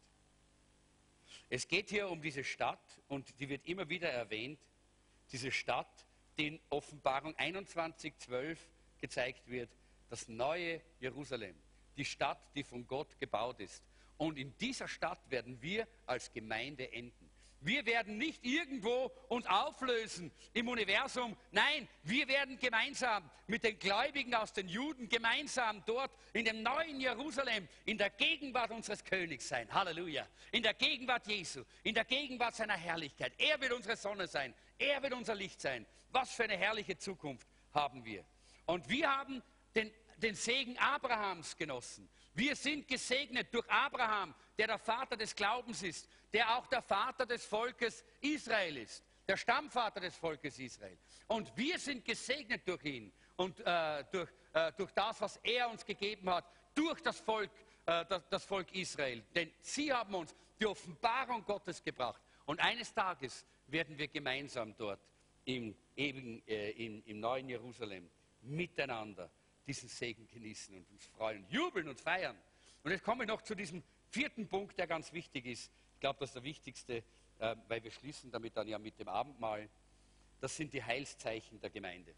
[1.49, 4.59] Es geht hier um diese Stadt und die wird immer wieder erwähnt,
[5.31, 6.05] diese Stadt,
[6.37, 8.57] die in Offenbarung 21.12
[8.99, 9.69] gezeigt wird,
[10.09, 11.55] das neue Jerusalem,
[11.97, 13.83] die Stadt, die von Gott gebaut ist.
[14.17, 17.28] Und in dieser Stadt werden wir als Gemeinde enden.
[17.61, 21.35] Wir werden nicht irgendwo uns auflösen im Universum.
[21.51, 27.01] Nein, wir werden gemeinsam mit den Gläubigen aus den Juden gemeinsam dort in dem neuen
[27.01, 29.71] Jerusalem in der Gegenwart unseres Königs sein.
[29.73, 30.25] Halleluja.
[30.51, 33.33] In der Gegenwart Jesu, in der Gegenwart seiner Herrlichkeit.
[33.37, 34.53] Er wird unsere Sonne sein.
[34.77, 35.85] Er wird unser Licht sein.
[36.11, 38.23] Was für eine herrliche Zukunft haben wir.
[38.65, 39.43] Und wir haben
[39.75, 42.09] den, den Segen Abrahams genossen.
[42.33, 47.25] Wir sind gesegnet durch Abraham, der der Vater des Glaubens ist, der auch der Vater
[47.25, 50.97] des Volkes Israel ist, der Stammvater des Volkes Israel.
[51.27, 55.85] Und wir sind gesegnet durch ihn und äh, durch, äh, durch das, was er uns
[55.85, 57.51] gegeben hat, durch das Volk,
[57.85, 59.23] äh, das, das Volk Israel.
[59.33, 62.21] Denn sie haben uns die Offenbarung Gottes gebracht.
[62.45, 64.99] Und eines Tages werden wir gemeinsam dort
[65.45, 68.09] im, ewigen, äh, im, im neuen Jerusalem
[68.41, 69.29] miteinander
[69.69, 72.35] diesen Segen genießen und uns freuen, jubeln und feiern.
[72.83, 75.71] Und jetzt komme ich noch zu diesem vierten Punkt, der ganz wichtig ist.
[75.93, 77.03] Ich glaube, das ist der wichtigste,
[77.37, 79.69] äh, weil wir schließen damit dann ja mit dem Abendmahl.
[80.41, 82.15] Das sind die Heilszeichen der Gemeinde.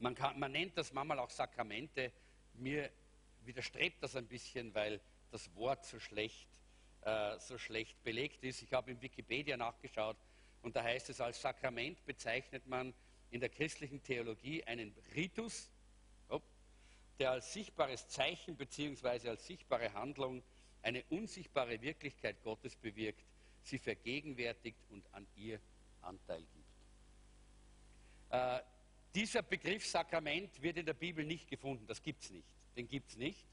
[0.00, 2.10] Man, kann, man nennt das manchmal auch Sakramente.
[2.54, 2.90] Mir
[3.44, 5.00] widerstrebt das ein bisschen, weil
[5.30, 6.48] das Wort so schlecht,
[7.02, 8.62] äh, so schlecht belegt ist.
[8.62, 10.16] Ich habe in Wikipedia nachgeschaut
[10.62, 12.92] und da heißt es, als Sakrament bezeichnet man
[13.32, 15.70] in der christlichen Theologie einen Ritus,
[17.18, 19.28] der als sichtbares Zeichen bzw.
[19.28, 20.42] als sichtbare Handlung
[20.82, 23.24] eine unsichtbare Wirklichkeit Gottes bewirkt,
[23.62, 25.60] sie vergegenwärtigt und an ihr
[26.00, 26.72] Anteil gibt.
[28.30, 28.60] Äh,
[29.14, 33.10] dieser Begriff Sakrament wird in der Bibel nicht gefunden, das gibt es nicht, den gibt
[33.10, 33.46] es nicht.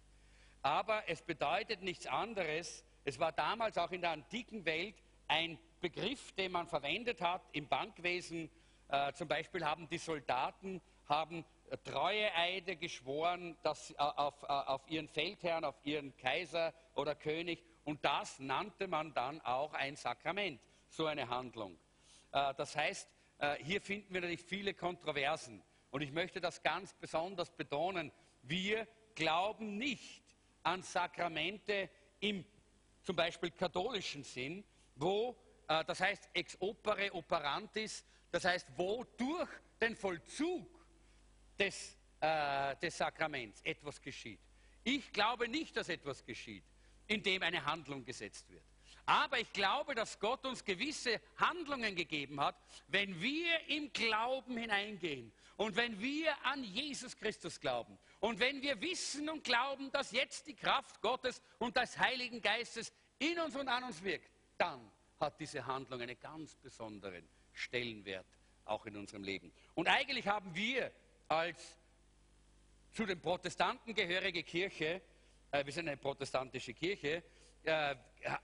[0.61, 4.95] Aber es bedeutet nichts anderes, es war damals auch in der antiken Welt
[5.27, 8.49] ein Begriff, den man verwendet hat im Bankwesen.
[8.89, 11.45] Äh, zum Beispiel haben die Soldaten haben
[11.83, 17.63] Treueeide geschworen dass, äh, auf, äh, auf ihren Feldherrn, auf ihren Kaiser oder König.
[17.83, 21.77] Und das nannte man dann auch ein Sakrament, so eine Handlung.
[22.31, 23.09] Äh, das heißt,
[23.61, 25.63] hier finden wir natürlich viele Kontroversen.
[25.91, 28.11] Und ich möchte das ganz besonders betonen.
[28.41, 28.85] Wir
[29.15, 30.21] glauben nicht
[30.61, 32.43] an Sakramente im
[33.01, 34.65] zum Beispiel katholischen Sinn,
[34.95, 39.49] wo, das heißt ex opere operantis, das heißt, wo durch
[39.81, 40.67] den Vollzug
[41.57, 44.39] des, äh, des Sakraments etwas geschieht.
[44.83, 46.63] Ich glaube nicht, dass etwas geschieht,
[47.07, 48.63] indem eine Handlung gesetzt wird.
[49.05, 52.55] Aber ich glaube, dass Gott uns gewisse Handlungen gegeben hat,
[52.87, 58.79] wenn wir im Glauben hineingehen und wenn wir an Jesus Christus glauben und wenn wir
[58.81, 63.67] wissen und glauben, dass jetzt die Kraft Gottes und des Heiligen Geistes in uns und
[63.67, 67.27] an uns wirkt, dann hat diese Handlung einen ganz besonderen
[67.59, 68.25] Stellenwert
[68.65, 69.51] auch in unserem Leben.
[69.75, 70.91] Und eigentlich haben wir
[71.27, 71.77] als
[72.93, 75.01] zu den Protestanten gehörige Kirche,
[75.51, 77.23] äh, wir sind eine protestantische Kirche,
[77.63, 77.95] äh,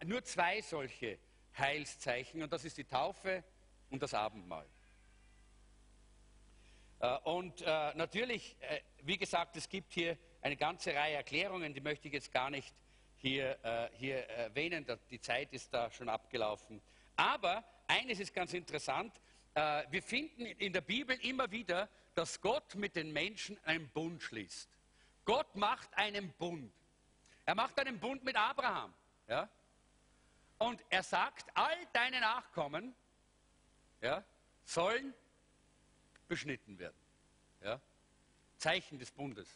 [0.05, 1.17] nur zwei solche
[1.57, 3.43] Heilszeichen und das ist die Taufe
[3.89, 4.65] und das Abendmahl.
[6.99, 11.81] Äh, und äh, natürlich, äh, wie gesagt, es gibt hier eine ganze Reihe Erklärungen, die
[11.81, 12.73] möchte ich jetzt gar nicht
[13.17, 16.81] hier, äh, hier erwähnen, die Zeit ist da schon abgelaufen.
[17.15, 19.13] Aber eines ist ganz interessant,
[19.53, 24.69] wir finden in der Bibel immer wieder dass Gott mit den Menschen einen Bund schließt.
[25.25, 26.73] Gott macht einen Bund.
[27.45, 28.93] Er macht einen Bund mit Abraham.
[29.27, 29.49] Ja?
[30.57, 32.95] Und er sagt, all deine Nachkommen
[34.01, 34.23] ja,
[34.63, 35.13] sollen
[36.27, 36.97] beschnitten werden.
[37.61, 37.79] Ja?
[38.57, 39.49] Zeichen des Bundes.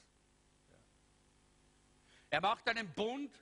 [0.69, 0.75] Ja.
[2.31, 3.33] Er macht einen Bund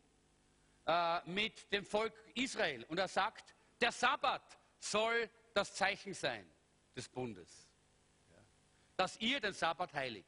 [0.86, 4.58] äh, mit dem Volk Israel und er sagt, der Sabbat
[4.92, 6.50] soll das Zeichen sein
[6.96, 7.68] des Bundes
[8.98, 10.28] dass ihr den Sabbat heiligt.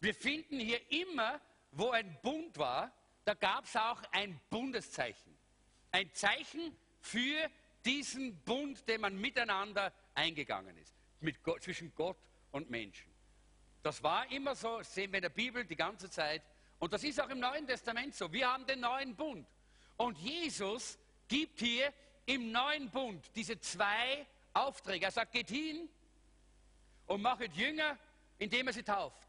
[0.00, 2.92] Wir finden hier immer, wo ein Bund war,
[3.24, 5.36] da gab es auch ein Bundeszeichen.
[5.92, 7.48] Ein Zeichen für
[7.84, 12.18] diesen Bund, den man miteinander eingegangen ist, mit Gott, zwischen Gott
[12.50, 13.10] und Menschen.
[13.82, 16.42] Das war immer so, sehen wir in der Bibel die ganze Zeit.
[16.78, 18.32] Und das ist auch im Neuen Testament so.
[18.32, 19.46] Wir haben den neuen Bund.
[19.96, 20.98] Und Jesus
[21.28, 21.92] gibt hier
[22.28, 25.06] im neuen Bund diese zwei Aufträge.
[25.06, 25.88] Er sagt, geht hin
[27.06, 27.98] und machet Jünger,
[28.38, 29.26] indem er sie tauft.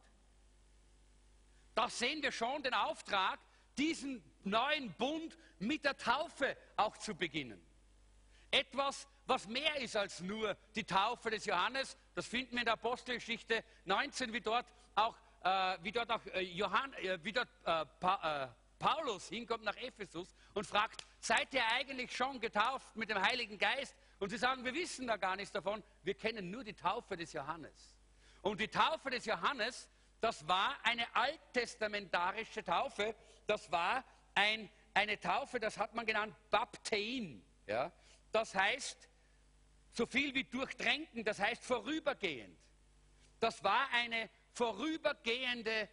[1.75, 3.39] Da sehen wir schon den Auftrag,
[3.77, 7.61] diesen neuen Bund mit der Taufe auch zu beginnen.
[8.51, 11.95] Etwas, was mehr ist als nur die Taufe des Johannes.
[12.15, 16.41] Das finden wir in der Apostelgeschichte 19, wie dort auch, äh, wie dort auch äh,
[16.41, 18.47] Johann, äh, wie dort, äh, pa, äh,
[18.77, 23.95] Paulus hinkommt nach Ephesus und fragt, seid ihr eigentlich schon getauft mit dem Heiligen Geist?
[24.19, 27.33] Und sie sagen, wir wissen da gar nichts davon, wir kennen nur die Taufe des
[27.33, 27.95] Johannes.
[28.41, 29.89] Und die Taufe des Johannes,
[30.21, 33.15] das war eine alttestamentarische Taufe,
[33.47, 34.03] das war
[34.35, 37.43] ein, eine Taufe, das hat man genannt Baptein.
[37.67, 37.91] Ja?
[38.31, 39.09] Das heißt,
[39.91, 42.57] so viel wie durchtränken, das heißt vorübergehend.
[43.39, 45.89] Das war eine vorübergehende,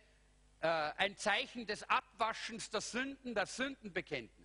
[0.60, 4.35] äh, ein Zeichen des Abwaschens der Sünden, das Sündenbekenntnis.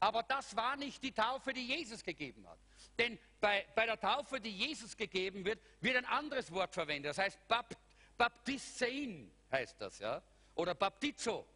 [0.00, 2.58] Aber das war nicht die Taufe, die Jesus gegeben hat.
[2.98, 7.10] Denn bei, bei der Taufe, die Jesus gegeben wird, wird ein anderes Wort verwendet.
[7.10, 7.76] Das heißt Bapt,
[8.16, 10.22] Baptizein heißt das, ja?
[10.54, 11.46] Oder Baptizo.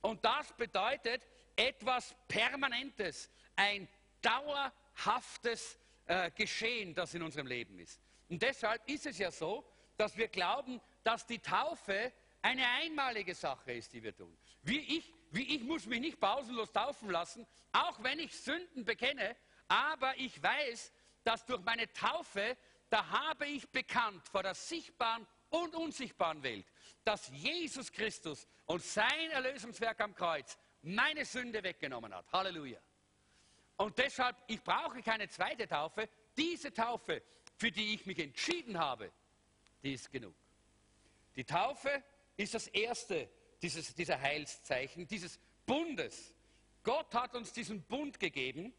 [0.00, 1.26] Und das bedeutet
[1.56, 3.88] etwas Permanentes, ein
[4.22, 8.00] dauerhaftes äh, Geschehen, das in unserem Leben ist.
[8.28, 9.64] Und deshalb ist es ja so,
[9.96, 14.36] dass wir glauben, dass die Taufe eine einmalige Sache ist, die wir tun.
[14.62, 19.36] Wie ich, wie ich muss mich nicht pausenlos taufen lassen, auch wenn ich Sünden bekenne,
[19.66, 20.92] aber ich weiß,
[21.24, 22.56] dass durch meine Taufe,
[22.88, 26.66] da habe ich bekannt vor der sichtbaren und unsichtbaren Welt,
[27.04, 32.30] dass Jesus Christus und sein Erlösungswerk am Kreuz meine Sünde weggenommen hat.
[32.32, 32.78] Halleluja.
[33.76, 36.08] Und deshalb, ich brauche keine zweite Taufe.
[36.36, 37.22] Diese Taufe,
[37.56, 39.10] für die ich mich entschieden habe,
[39.82, 40.34] die ist genug.
[41.34, 42.04] Die Taufe
[42.36, 43.28] ist das erste
[43.64, 46.34] dieses, dieser Heilszeichen, dieses Bundes.
[46.82, 48.74] Gott hat uns diesen Bund gegeben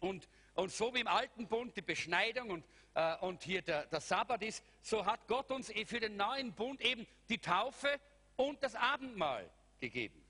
[0.00, 4.02] und, und so wie im alten Bund die Beschneidung und, äh, und hier der, der
[4.02, 7.88] Sabbat ist, so hat Gott uns für den neuen Bund eben die Taufe
[8.36, 9.48] und das Abendmahl
[9.80, 10.22] gegeben.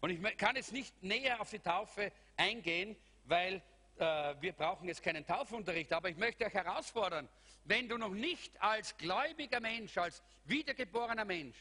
[0.00, 3.60] Und ich kann jetzt nicht näher auf die Taufe eingehen, weil
[3.98, 7.28] äh, wir brauchen jetzt keinen Taufunterricht, aber ich möchte euch herausfordern,
[7.64, 11.56] wenn du noch nicht als gläubiger Mensch, als wiedergeborener Mensch,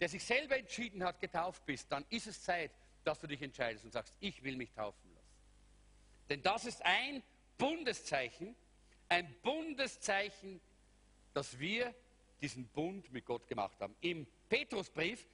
[0.00, 2.72] der sich selber entschieden hat, getauft bist, dann ist es Zeit,
[3.04, 5.26] dass du dich entscheidest und sagst, ich will mich taufen lassen.
[6.28, 7.22] Denn das ist ein
[7.58, 8.56] Bundeszeichen,
[9.08, 10.60] ein Bundeszeichen,
[11.34, 11.94] dass wir
[12.40, 13.94] diesen Bund mit Gott gemacht haben.
[14.00, 15.26] Im Petrusbrief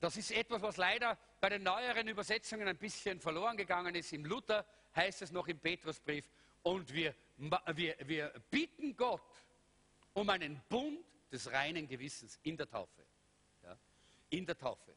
[0.00, 4.12] das ist etwas, was leider bei den neueren Übersetzungen ein bisschen verloren gegangen ist.
[4.12, 4.64] Im Luther
[4.96, 6.24] heißt es noch im Petrusbrief,
[6.62, 7.14] und wir,
[7.74, 9.22] wir, wir bitten Gott
[10.12, 11.00] um einen Bund
[11.32, 13.02] des reinen Gewissens in der Taufe.
[14.30, 14.94] In der Taufe.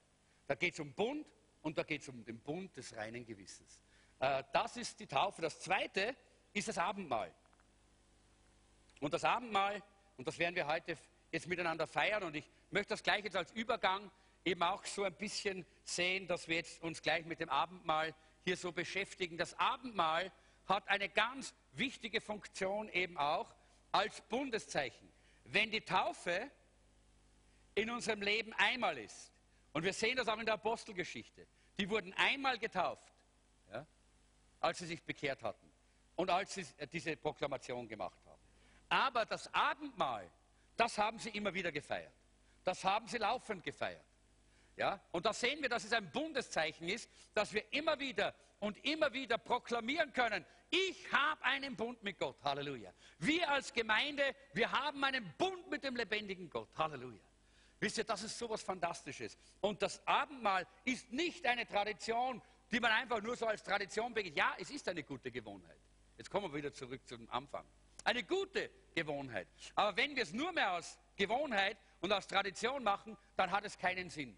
[0.47, 1.27] Da geht es um Bund
[1.61, 3.79] und da geht es um den Bund des reinen Gewissens.
[4.19, 5.41] Äh, das ist die Taufe.
[5.41, 6.15] Das zweite
[6.53, 7.33] ist das Abendmahl.
[8.99, 9.81] Und das Abendmahl,
[10.17, 10.97] und das werden wir heute
[11.31, 14.11] jetzt miteinander feiern, und ich möchte das gleich jetzt als Übergang
[14.45, 18.13] eben auch so ein bisschen sehen, dass wir jetzt uns gleich mit dem Abendmahl
[18.43, 19.37] hier so beschäftigen.
[19.37, 20.31] Das Abendmahl
[20.65, 23.53] hat eine ganz wichtige Funktion eben auch
[23.91, 25.11] als Bundeszeichen.
[25.45, 26.49] Wenn die Taufe
[27.75, 29.31] in unserem Leben einmal ist,
[29.73, 31.47] und wir sehen das auch in der Apostelgeschichte,
[31.77, 33.11] die wurden einmal getauft,
[33.71, 33.85] ja,
[34.59, 35.71] als sie sich bekehrt hatten
[36.15, 38.41] und als sie diese Proklamation gemacht haben.
[38.89, 40.29] Aber das Abendmahl,
[40.77, 42.13] das haben sie immer wieder gefeiert.
[42.63, 44.05] Das haben sie laufend gefeiert.
[44.77, 44.99] Ja?
[45.11, 49.11] Und da sehen wir, dass es ein Bundeszeichen ist, dass wir immer wieder und immer
[49.11, 52.37] wieder proklamieren können, ich habe einen Bund mit Gott.
[52.43, 52.91] Halleluja.
[53.19, 56.69] Wir als Gemeinde, wir haben einen Bund mit dem lebendigen Gott.
[56.77, 57.19] Halleluja.
[57.83, 59.37] Wisst ihr, das ist so etwas Fantastisches.
[59.61, 64.35] Und das Abendmahl ist nicht eine Tradition, die man einfach nur so als Tradition begeht.
[64.37, 65.77] Ja, es ist eine gute Gewohnheit.
[66.17, 67.65] Jetzt kommen wir wieder zurück zum Anfang.
[68.03, 69.47] Eine gute Gewohnheit.
[69.75, 73.77] Aber wenn wir es nur mehr aus Gewohnheit und aus Tradition machen, dann hat es
[73.77, 74.37] keinen Sinn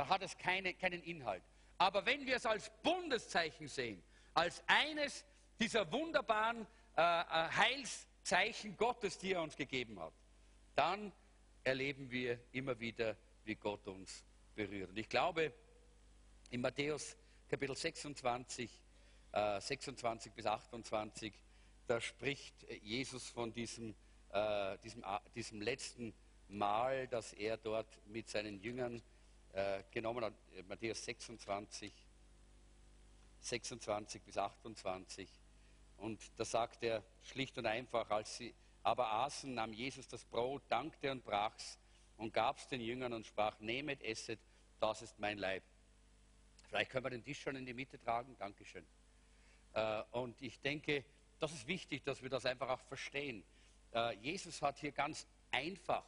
[0.00, 1.42] da hat es keine, keinen Inhalt.
[1.76, 5.26] Aber wenn wir es als Bundeszeichen sehen, als eines
[5.58, 6.66] dieser wunderbaren
[6.96, 10.14] äh, äh, Heilszeichen Gottes, die er uns gegeben hat,
[10.74, 11.12] dann
[11.64, 14.90] erleben wir immer wieder, wie Gott uns berührt.
[14.90, 15.52] Und ich glaube,
[16.50, 17.16] in Matthäus
[17.48, 18.70] Kapitel 26,
[19.32, 21.32] äh, 26 bis 28,
[21.86, 23.94] da spricht Jesus von diesem,
[24.32, 26.14] äh, diesem, äh, diesem letzten
[26.48, 29.02] Mal, das er dort mit seinen Jüngern
[29.52, 31.92] äh, genommen hat, äh, Matthäus 26,
[33.40, 35.28] 26 bis 28.
[35.96, 40.62] Und da sagt er schlicht und einfach, als sie aber aßen, nahm Jesus das Brot,
[40.68, 41.78] dankte und brach's
[42.16, 44.38] und gab's den Jüngern und sprach, nehmet, esset,
[44.78, 45.62] das ist mein Leib.
[46.68, 48.36] Vielleicht können wir den Tisch schon in die Mitte tragen.
[48.38, 48.86] Dankeschön.
[49.72, 51.04] Äh, und ich denke,
[51.38, 53.42] das ist wichtig, dass wir das einfach auch verstehen.
[53.92, 56.04] Äh, Jesus hat hier ganz einfach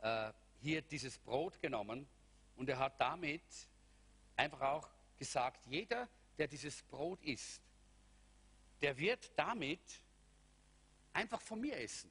[0.00, 2.08] äh, hier dieses Brot genommen
[2.56, 3.42] und er hat damit
[4.36, 4.88] einfach auch
[5.18, 7.62] gesagt, jeder, der dieses Brot isst,
[8.80, 9.80] der wird damit
[11.18, 12.10] einfach von mir essen.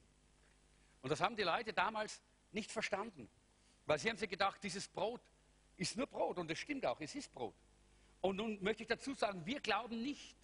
[1.02, 2.20] Und das haben die Leute damals
[2.52, 3.28] nicht verstanden,
[3.86, 5.20] weil sie haben sich gedacht, dieses Brot
[5.76, 7.54] ist nur Brot und es stimmt auch, es ist Brot.
[8.20, 10.36] Und nun möchte ich dazu sagen, wir glauben nicht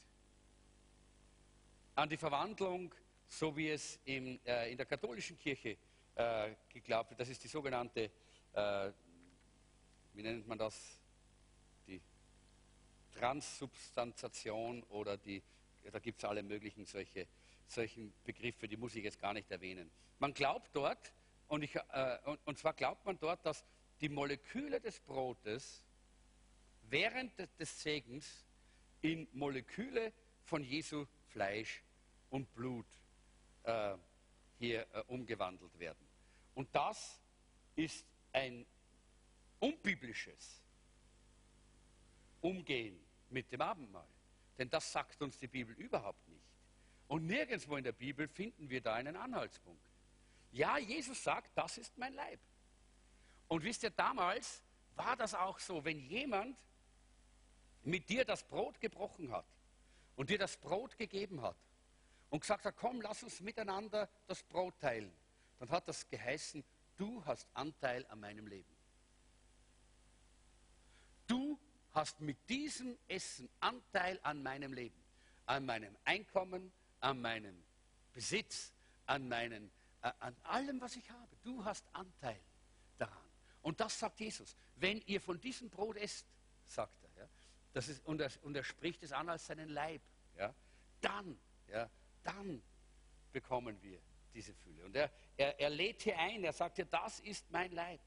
[1.94, 2.94] an die Verwandlung,
[3.28, 5.76] so wie es in, äh, in der katholischen Kirche
[6.14, 7.20] äh, geglaubt wird.
[7.20, 8.10] Das ist die sogenannte,
[8.52, 8.90] äh,
[10.14, 10.98] wie nennt man das,
[11.86, 12.00] die
[13.18, 15.42] Transsubstantiation oder die,
[15.90, 17.26] da gibt es alle möglichen solche,
[17.66, 19.90] solchen Begriffe, die muss ich jetzt gar nicht erwähnen.
[20.18, 21.12] Man glaubt dort,
[21.48, 23.64] und, ich, äh, und, und zwar glaubt man dort, dass
[24.00, 25.84] die Moleküle des Brotes
[26.88, 28.44] während des Segens
[29.02, 30.12] in Moleküle
[30.42, 31.82] von Jesu Fleisch
[32.30, 32.86] und Blut
[33.64, 33.96] äh,
[34.58, 36.06] hier äh, umgewandelt werden.
[36.54, 37.20] Und das
[37.76, 38.64] ist ein
[39.60, 40.62] unbiblisches
[42.40, 42.98] Umgehen
[43.30, 44.08] mit dem Abendmahl.
[44.58, 46.33] Denn das sagt uns die Bibel überhaupt nicht.
[47.08, 49.84] Und nirgendwo in der Bibel finden wir da einen Anhaltspunkt.
[50.52, 52.40] Ja, Jesus sagt, das ist mein Leib.
[53.48, 54.62] Und wisst ihr, damals
[54.96, 56.56] war das auch so, wenn jemand
[57.82, 59.46] mit dir das Brot gebrochen hat
[60.16, 61.56] und dir das Brot gegeben hat
[62.30, 65.12] und gesagt hat, komm, lass uns miteinander das Brot teilen,
[65.58, 66.64] dann hat das geheißen,
[66.96, 68.74] du hast Anteil an meinem Leben.
[71.26, 71.58] Du
[71.92, 75.00] hast mit diesem Essen Anteil an meinem Leben,
[75.46, 76.72] an meinem Einkommen,
[77.04, 77.62] an meinem
[78.12, 78.72] Besitz,
[79.06, 79.70] an, meinen,
[80.02, 81.36] äh, an allem, was ich habe.
[81.42, 82.40] Du hast Anteil
[82.96, 83.28] daran.
[83.62, 84.56] Und das sagt Jesus.
[84.76, 86.26] Wenn ihr von diesem Brot esst,
[86.66, 87.28] sagt er, ja,
[87.72, 90.00] das ist, und, er, und er spricht es an als seinen Leib,
[90.36, 90.54] ja,
[91.00, 91.38] dann,
[91.68, 91.90] ja,
[92.22, 92.62] dann
[93.32, 94.00] bekommen wir
[94.32, 94.84] diese Fülle.
[94.86, 98.00] Und er, er, er lädt hier ein, er sagt ja, das ist mein Leib.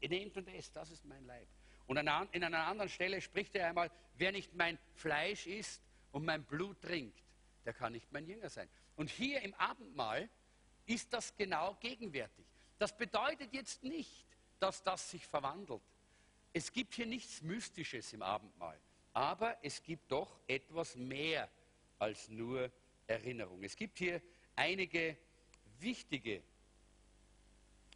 [0.00, 1.46] Ihr nehmt und esst, das ist mein Leib.
[1.86, 6.44] Und in einer anderen Stelle spricht er einmal, wer nicht mein Fleisch isst und mein
[6.44, 7.22] Blut trinkt,
[7.64, 8.68] der kann nicht mein Jünger sein.
[8.96, 10.28] Und hier im Abendmahl
[10.86, 12.46] ist das genau gegenwärtig.
[12.78, 14.26] Das bedeutet jetzt nicht,
[14.58, 15.82] dass das sich verwandelt.
[16.52, 18.78] Es gibt hier nichts Mystisches im Abendmahl,
[19.12, 21.48] aber es gibt doch etwas mehr
[21.98, 22.70] als nur
[23.06, 23.62] Erinnerung.
[23.62, 24.20] Es gibt hier
[24.54, 25.16] einige
[25.78, 26.42] wichtige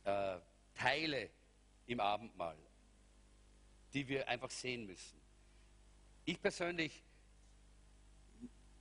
[0.05, 0.39] äh,
[0.75, 1.31] Teile
[1.87, 2.59] im Abendmahl,
[3.93, 5.21] die wir einfach sehen müssen.
[6.25, 7.03] Ich persönlich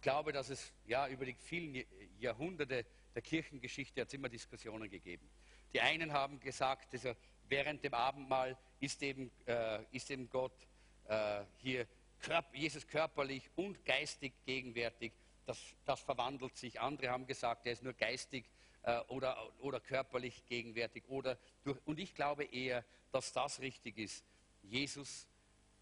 [0.06, 1.84] glaube, dass es ja über die vielen
[2.20, 2.86] Jahrhunderte
[3.16, 5.28] der Kirchengeschichte hat es immer Diskussionen gegeben.
[5.74, 7.16] Die einen haben gesagt, also
[7.50, 10.68] während dem Abendmahl ist eben, äh, ist eben Gott
[11.08, 11.88] äh, hier,
[12.20, 15.12] Körper, Jesus körperlich und geistig gegenwärtig.
[15.48, 16.80] Das, das, verwandelt sich.
[16.80, 18.46] Andere haben gesagt, er ist nur geistig
[18.84, 21.04] äh, oder, oder körperlich gegenwärtig.
[21.08, 24.24] Oder durch, und ich glaube eher, dass das richtig ist.
[24.62, 25.28] Jesus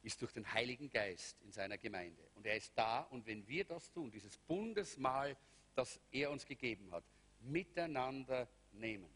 [0.03, 2.21] ist durch den Heiligen Geist in seiner Gemeinde.
[2.35, 3.01] Und er ist da.
[3.01, 5.35] Und wenn wir das tun, dieses Bundesmahl,
[5.75, 7.03] das er uns gegeben hat,
[7.39, 9.09] miteinander nehmen,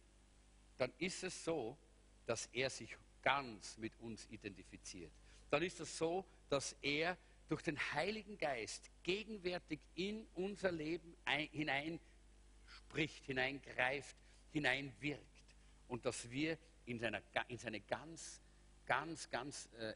[0.78, 1.78] dann ist es so,
[2.26, 5.12] dass er sich ganz mit uns identifiziert.
[5.50, 7.18] Dann ist es so, dass er
[7.50, 14.16] durch den Heiligen Geist gegenwärtig in unser Leben hineinspricht, hineingreift,
[14.52, 15.26] hineinwirkt
[15.88, 18.42] und dass wir in, seiner, in seine ganz,
[18.88, 19.94] ganz, ganz, äh,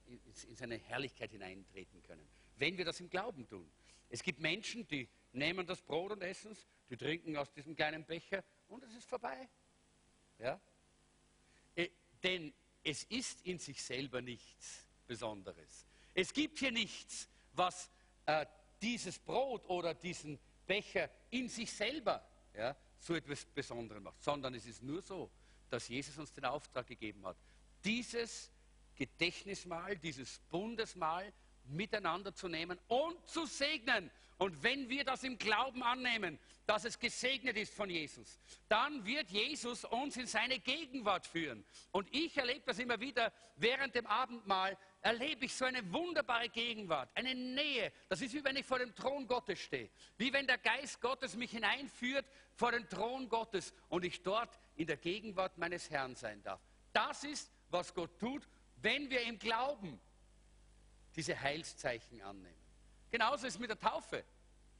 [0.47, 2.27] in seine Herrlichkeit hineintreten können.
[2.57, 3.71] Wenn wir das im Glauben tun.
[4.09, 8.05] Es gibt Menschen, die nehmen das Brot und essen es, die trinken aus diesem kleinen
[8.05, 9.49] Becher und es ist vorbei.
[10.37, 10.59] Ja?
[12.21, 15.85] Denn es ist in sich selber nichts Besonderes.
[16.13, 17.89] Es gibt hier nichts, was
[18.25, 18.45] äh,
[18.81, 24.65] dieses Brot oder diesen Becher in sich selber ja, so etwas Besonderes macht, sondern es
[24.65, 25.31] ist nur so,
[25.69, 27.37] dass Jesus uns den Auftrag gegeben hat,
[27.83, 28.51] dieses
[28.95, 31.31] Gedächtnismahl, dieses Bundesmahl
[31.65, 34.11] miteinander zu nehmen und zu segnen.
[34.37, 39.29] Und wenn wir das im Glauben annehmen, dass es gesegnet ist von Jesus, dann wird
[39.29, 41.63] Jesus uns in seine Gegenwart führen.
[41.91, 47.11] Und ich erlebe das immer wieder während dem Abendmahl, erlebe ich so eine wunderbare Gegenwart,
[47.13, 47.93] eine Nähe.
[48.09, 49.91] Das ist wie wenn ich vor dem Thron Gottes stehe.
[50.17, 52.25] Wie wenn der Geist Gottes mich hineinführt
[52.55, 56.61] vor den Thron Gottes und ich dort in der Gegenwart meines Herrn sein darf.
[56.93, 58.47] Das ist, was Gott tut,
[58.81, 59.99] wenn wir im Glauben
[61.15, 62.55] diese Heilszeichen annehmen.
[63.09, 64.23] Genauso ist es mit der Taufe.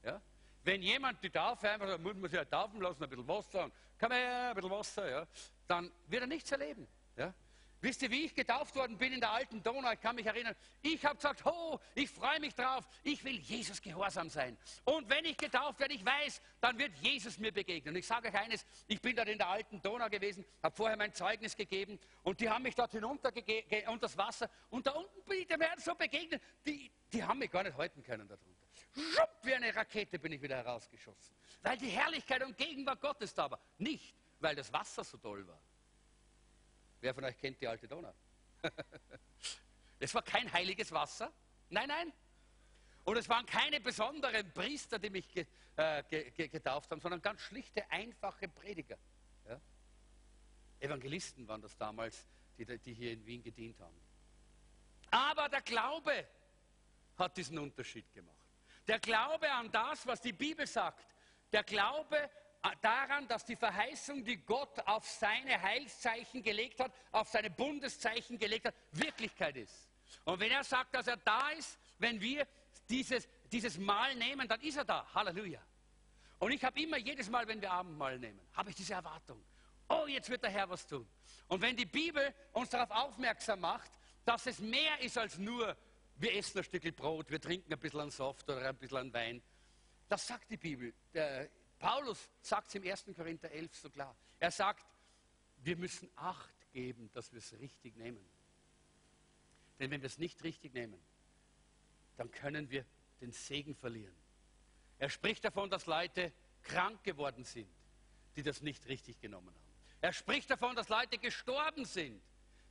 [0.02, 0.20] Ja?
[0.64, 3.74] Wenn jemand die Taufe einfach muss man sich ja taufen lassen, ein bisschen Wasser, und
[3.98, 5.26] komm her, ein bisschen Wasser, ja,
[5.66, 6.86] dann wird er nichts erleben.
[7.16, 7.34] Ja.
[7.82, 9.90] Wisst ihr, wie ich getauft worden bin in der alten Donau?
[9.90, 10.54] Ich kann mich erinnern.
[10.82, 12.88] Ich habe gesagt, ho, ich freue mich drauf.
[13.02, 14.56] Ich will Jesus gehorsam sein.
[14.84, 17.92] Und wenn ich getauft werde, ich weiß, dann wird Jesus mir begegnen.
[17.92, 20.96] Und ich sage euch eines, ich bin dort in der alten Donau gewesen, habe vorher
[20.96, 23.32] mein Zeugnis gegeben und die haben mich dort hinunter
[23.88, 24.48] unter das Wasser.
[24.70, 27.76] Und da unten bin ich dem Herrn so begegnet, die, die haben mich gar nicht
[27.76, 28.62] halten können darunter.
[28.94, 31.34] Schupp, wie eine Rakete bin ich wieder herausgeschossen.
[31.62, 33.58] Weil die Herrlichkeit und Gegenwart Gottes da war.
[33.78, 35.58] Nicht, weil das Wasser so toll war.
[37.02, 38.14] Wer von euch kennt die alte Donau?
[39.98, 41.32] es war kein heiliges Wasser.
[41.68, 42.12] Nein, nein.
[43.02, 45.44] Und es waren keine besonderen Priester, die mich ge,
[45.74, 48.96] äh, ge, getauft haben, sondern ganz schlichte, einfache Prediger.
[49.48, 49.60] Ja?
[50.78, 54.00] Evangelisten waren das damals, die, die hier in Wien gedient haben.
[55.10, 56.28] Aber der Glaube
[57.18, 58.36] hat diesen Unterschied gemacht.
[58.86, 61.04] Der Glaube an das, was die Bibel sagt.
[61.50, 62.30] Der Glaube
[62.80, 68.66] daran, dass die Verheißung, die Gott auf seine Heilszeichen gelegt hat, auf seine Bundeszeichen gelegt
[68.66, 69.88] hat, Wirklichkeit ist.
[70.24, 72.46] Und wenn er sagt, dass er da ist, wenn wir
[72.88, 75.06] dieses, dieses Mal nehmen, dann ist er da.
[75.14, 75.60] Halleluja.
[76.38, 79.42] Und ich habe immer jedes Mal, wenn wir Abendmahl nehmen, habe ich diese Erwartung.
[79.88, 81.08] Oh, jetzt wird der Herr was tun.
[81.48, 83.90] Und wenn die Bibel uns darauf aufmerksam macht,
[84.24, 85.76] dass es mehr ist als nur,
[86.16, 89.12] wir essen ein Stück Brot, wir trinken ein bisschen an Saft oder ein bisschen an
[89.12, 89.42] Wein,
[90.08, 90.92] das sagt die Bibel.
[91.12, 91.48] Der
[91.82, 93.06] Paulus sagt es im 1.
[93.16, 94.16] Korinther 11 so klar.
[94.38, 94.86] Er sagt,
[95.58, 98.24] wir müssen Acht geben, dass wir es richtig nehmen.
[99.80, 101.02] Denn wenn wir es nicht richtig nehmen,
[102.16, 102.86] dann können wir
[103.20, 104.14] den Segen verlieren.
[104.98, 107.68] Er spricht davon, dass Leute krank geworden sind,
[108.36, 109.72] die das nicht richtig genommen haben.
[110.02, 112.22] Er spricht davon, dass Leute gestorben sind,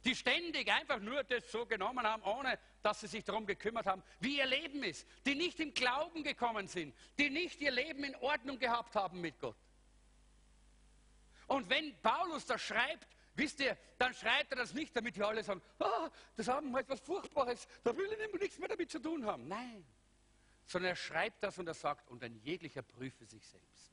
[0.05, 4.03] die ständig einfach nur das so genommen haben, ohne dass sie sich darum gekümmert haben,
[4.19, 8.15] wie ihr Leben ist, die nicht im Glauben gekommen sind, die nicht ihr Leben in
[8.17, 9.55] Ordnung gehabt haben mit Gott.
[11.47, 15.43] Und wenn Paulus das schreibt, wisst ihr, dann schreibt er das nicht, damit wir alle
[15.43, 19.25] sagen, ah, das haben wir etwas Furchtbares, da will ich nichts mehr damit zu tun
[19.25, 19.47] haben.
[19.47, 19.85] Nein,
[20.65, 23.91] sondern er schreibt das und er sagt, und ein jeglicher prüfe sich selbst.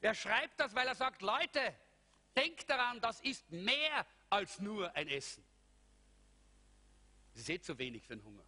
[0.00, 1.74] Er schreibt das, weil er sagt, Leute,
[2.36, 5.44] denkt daran, das ist mehr als nur ein Essen.
[7.34, 8.44] Ist eh zu wenig für den Hunger,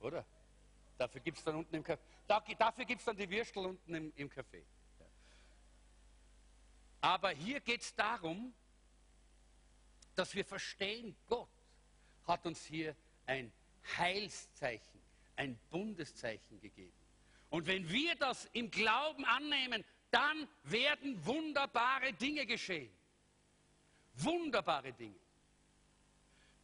[0.00, 0.24] oder?
[0.96, 1.98] Dafür gibt es dann unten im Café.
[2.26, 4.64] Da, dafür gibt dann die Würstel unten im, im Café.
[7.00, 8.52] Aber hier geht es darum,
[10.14, 11.48] dass wir verstehen, Gott
[12.26, 12.96] hat uns hier
[13.26, 13.52] ein
[13.96, 15.00] Heilszeichen,
[15.36, 16.92] ein Bundeszeichen gegeben.
[17.50, 22.92] Und wenn wir das im Glauben annehmen, dann werden wunderbare Dinge geschehen.
[24.14, 25.18] Wunderbare Dinge.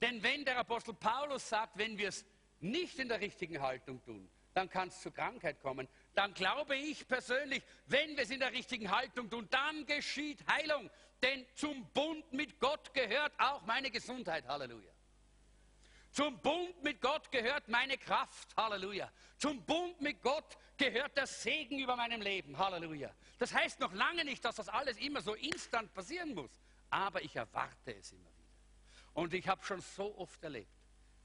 [0.05, 2.27] Denn wenn der Apostel Paulus sagt, wenn wir es
[2.61, 7.09] nicht in der richtigen Haltung tun, dann kann es zu Krankheit kommen, dann glaube ich
[7.09, 10.91] persönlich, wenn wir es in der richtigen Haltung tun, dann geschieht Heilung.
[11.23, 14.47] Denn zum Bund mit Gott gehört auch meine Gesundheit.
[14.47, 14.93] Halleluja.
[16.11, 18.55] Zum Bund mit Gott gehört meine Kraft.
[18.59, 19.11] Halleluja.
[19.39, 22.59] Zum Bund mit Gott gehört der Segen über meinem Leben.
[22.59, 23.11] Halleluja.
[23.39, 26.61] Das heißt noch lange nicht, dass das alles immer so instant passieren muss
[26.95, 28.31] aber ich erwarte es immer.
[29.15, 30.71] Und ich habe schon so oft erlebt,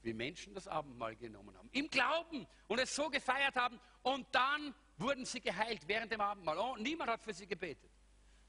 [0.02, 4.74] wie Menschen das Abendmahl genommen haben, im Glauben und es so gefeiert haben und dann
[4.96, 6.58] wurden sie geheilt während dem Abendmahl.
[6.58, 7.90] Oh, niemand hat für sie gebetet,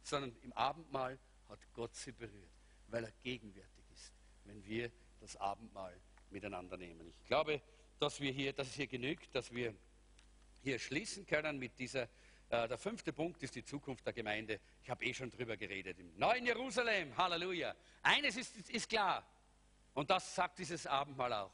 [0.03, 1.19] sondern im Abendmahl
[1.49, 2.51] hat Gott sie berührt,
[2.87, 4.13] weil er gegenwärtig ist,
[4.45, 5.99] wenn wir das Abendmahl
[6.29, 7.13] miteinander nehmen.
[7.19, 7.61] Ich glaube,
[7.99, 9.75] dass, wir hier, dass es hier genügt, dass wir
[10.61, 12.07] hier schließen können mit dieser
[12.51, 14.59] äh, der fünfte Punkt ist die Zukunft der Gemeinde.
[14.83, 15.97] Ich habe eh schon drüber geredet.
[15.99, 17.73] Im neuen Jerusalem, Halleluja.
[18.03, 19.25] Eines ist, ist klar,
[19.93, 21.53] und das sagt dieses Abendmahl auch.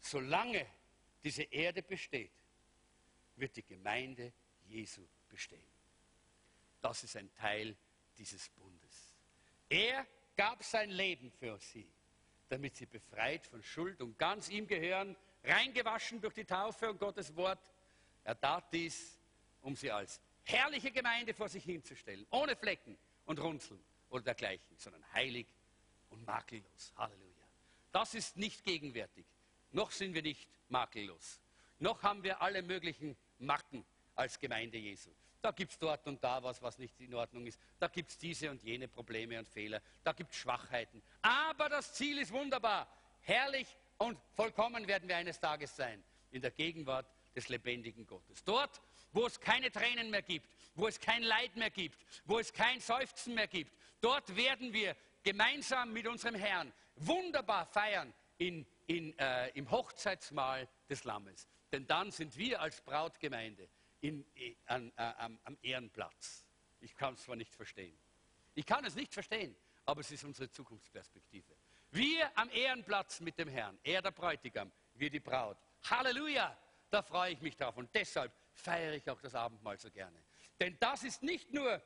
[0.00, 0.64] Solange
[1.24, 2.32] diese Erde besteht,
[3.34, 4.32] wird die Gemeinde
[4.66, 5.72] Jesu bestehen.
[6.80, 7.76] Das ist ein Teil
[8.16, 9.16] dieses Bundes.
[9.68, 10.06] Er
[10.36, 11.92] gab sein Leben für sie,
[12.48, 17.34] damit sie befreit von Schuld und ganz ihm gehören, reingewaschen durch die Taufe und Gottes
[17.34, 17.58] Wort.
[18.22, 19.17] Er tat dies,
[19.68, 22.96] um sie als herrliche Gemeinde vor sich hinzustellen, ohne Flecken
[23.26, 23.78] und Runzeln
[24.08, 25.46] oder dergleichen, sondern heilig
[26.08, 26.94] und makellos.
[26.96, 27.46] Halleluja.
[27.92, 29.26] Das ist nicht gegenwärtig.
[29.72, 31.42] Noch sind wir nicht makellos.
[31.80, 33.84] Noch haben wir alle möglichen Macken
[34.14, 35.10] als Gemeinde Jesu.
[35.42, 37.60] Da gibt es dort und da was, was nicht in Ordnung ist.
[37.78, 39.82] Da gibt es diese und jene Probleme und Fehler.
[40.02, 41.02] Da gibt es Schwachheiten.
[41.20, 42.88] Aber das Ziel ist wunderbar.
[43.20, 43.68] Herrlich
[43.98, 46.02] und vollkommen werden wir eines Tages sein.
[46.30, 48.42] In der Gegenwart des lebendigen Gottes.
[48.42, 48.80] Dort,
[49.12, 52.80] wo es keine Tränen mehr gibt, wo es kein Leid mehr gibt, wo es kein
[52.80, 53.76] Seufzen mehr gibt.
[54.00, 61.04] Dort werden wir gemeinsam mit unserem Herrn wunderbar feiern in, in, äh, im Hochzeitsmahl des
[61.04, 61.48] Lammes.
[61.72, 63.68] Denn dann sind wir als Brautgemeinde
[64.00, 66.44] in, äh, an, äh, am, am Ehrenplatz.
[66.80, 67.98] Ich kann es zwar nicht verstehen.
[68.54, 69.54] Ich kann es nicht verstehen,
[69.84, 71.54] aber es ist unsere Zukunftsperspektive.
[71.90, 75.58] Wir am Ehrenplatz mit dem Herrn, er der Bräutigam, wir die Braut.
[75.84, 76.56] Halleluja!
[76.90, 80.22] Da freue ich mich drauf und deshalb feiere ich auch das Abendmahl so gerne.
[80.60, 81.80] Denn das ist nicht nur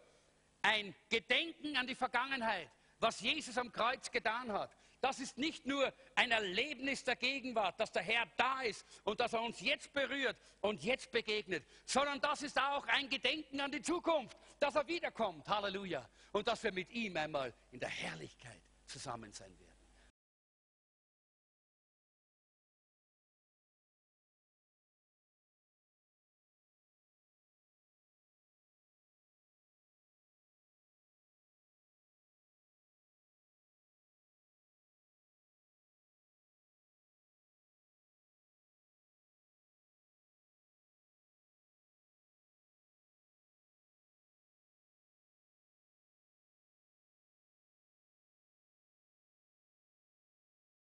[0.63, 4.71] ein Gedenken an die Vergangenheit, was Jesus am Kreuz getan hat.
[5.01, 9.33] Das ist nicht nur ein Erlebnis der Gegenwart, dass der Herr da ist und dass
[9.33, 13.83] er uns jetzt berührt und jetzt begegnet, sondern das ist auch ein Gedenken an die
[13.83, 15.49] Zukunft, dass er wiederkommt.
[15.49, 16.09] Halleluja.
[16.31, 19.72] Und dass wir mit ihm einmal in der Herrlichkeit zusammen sein werden.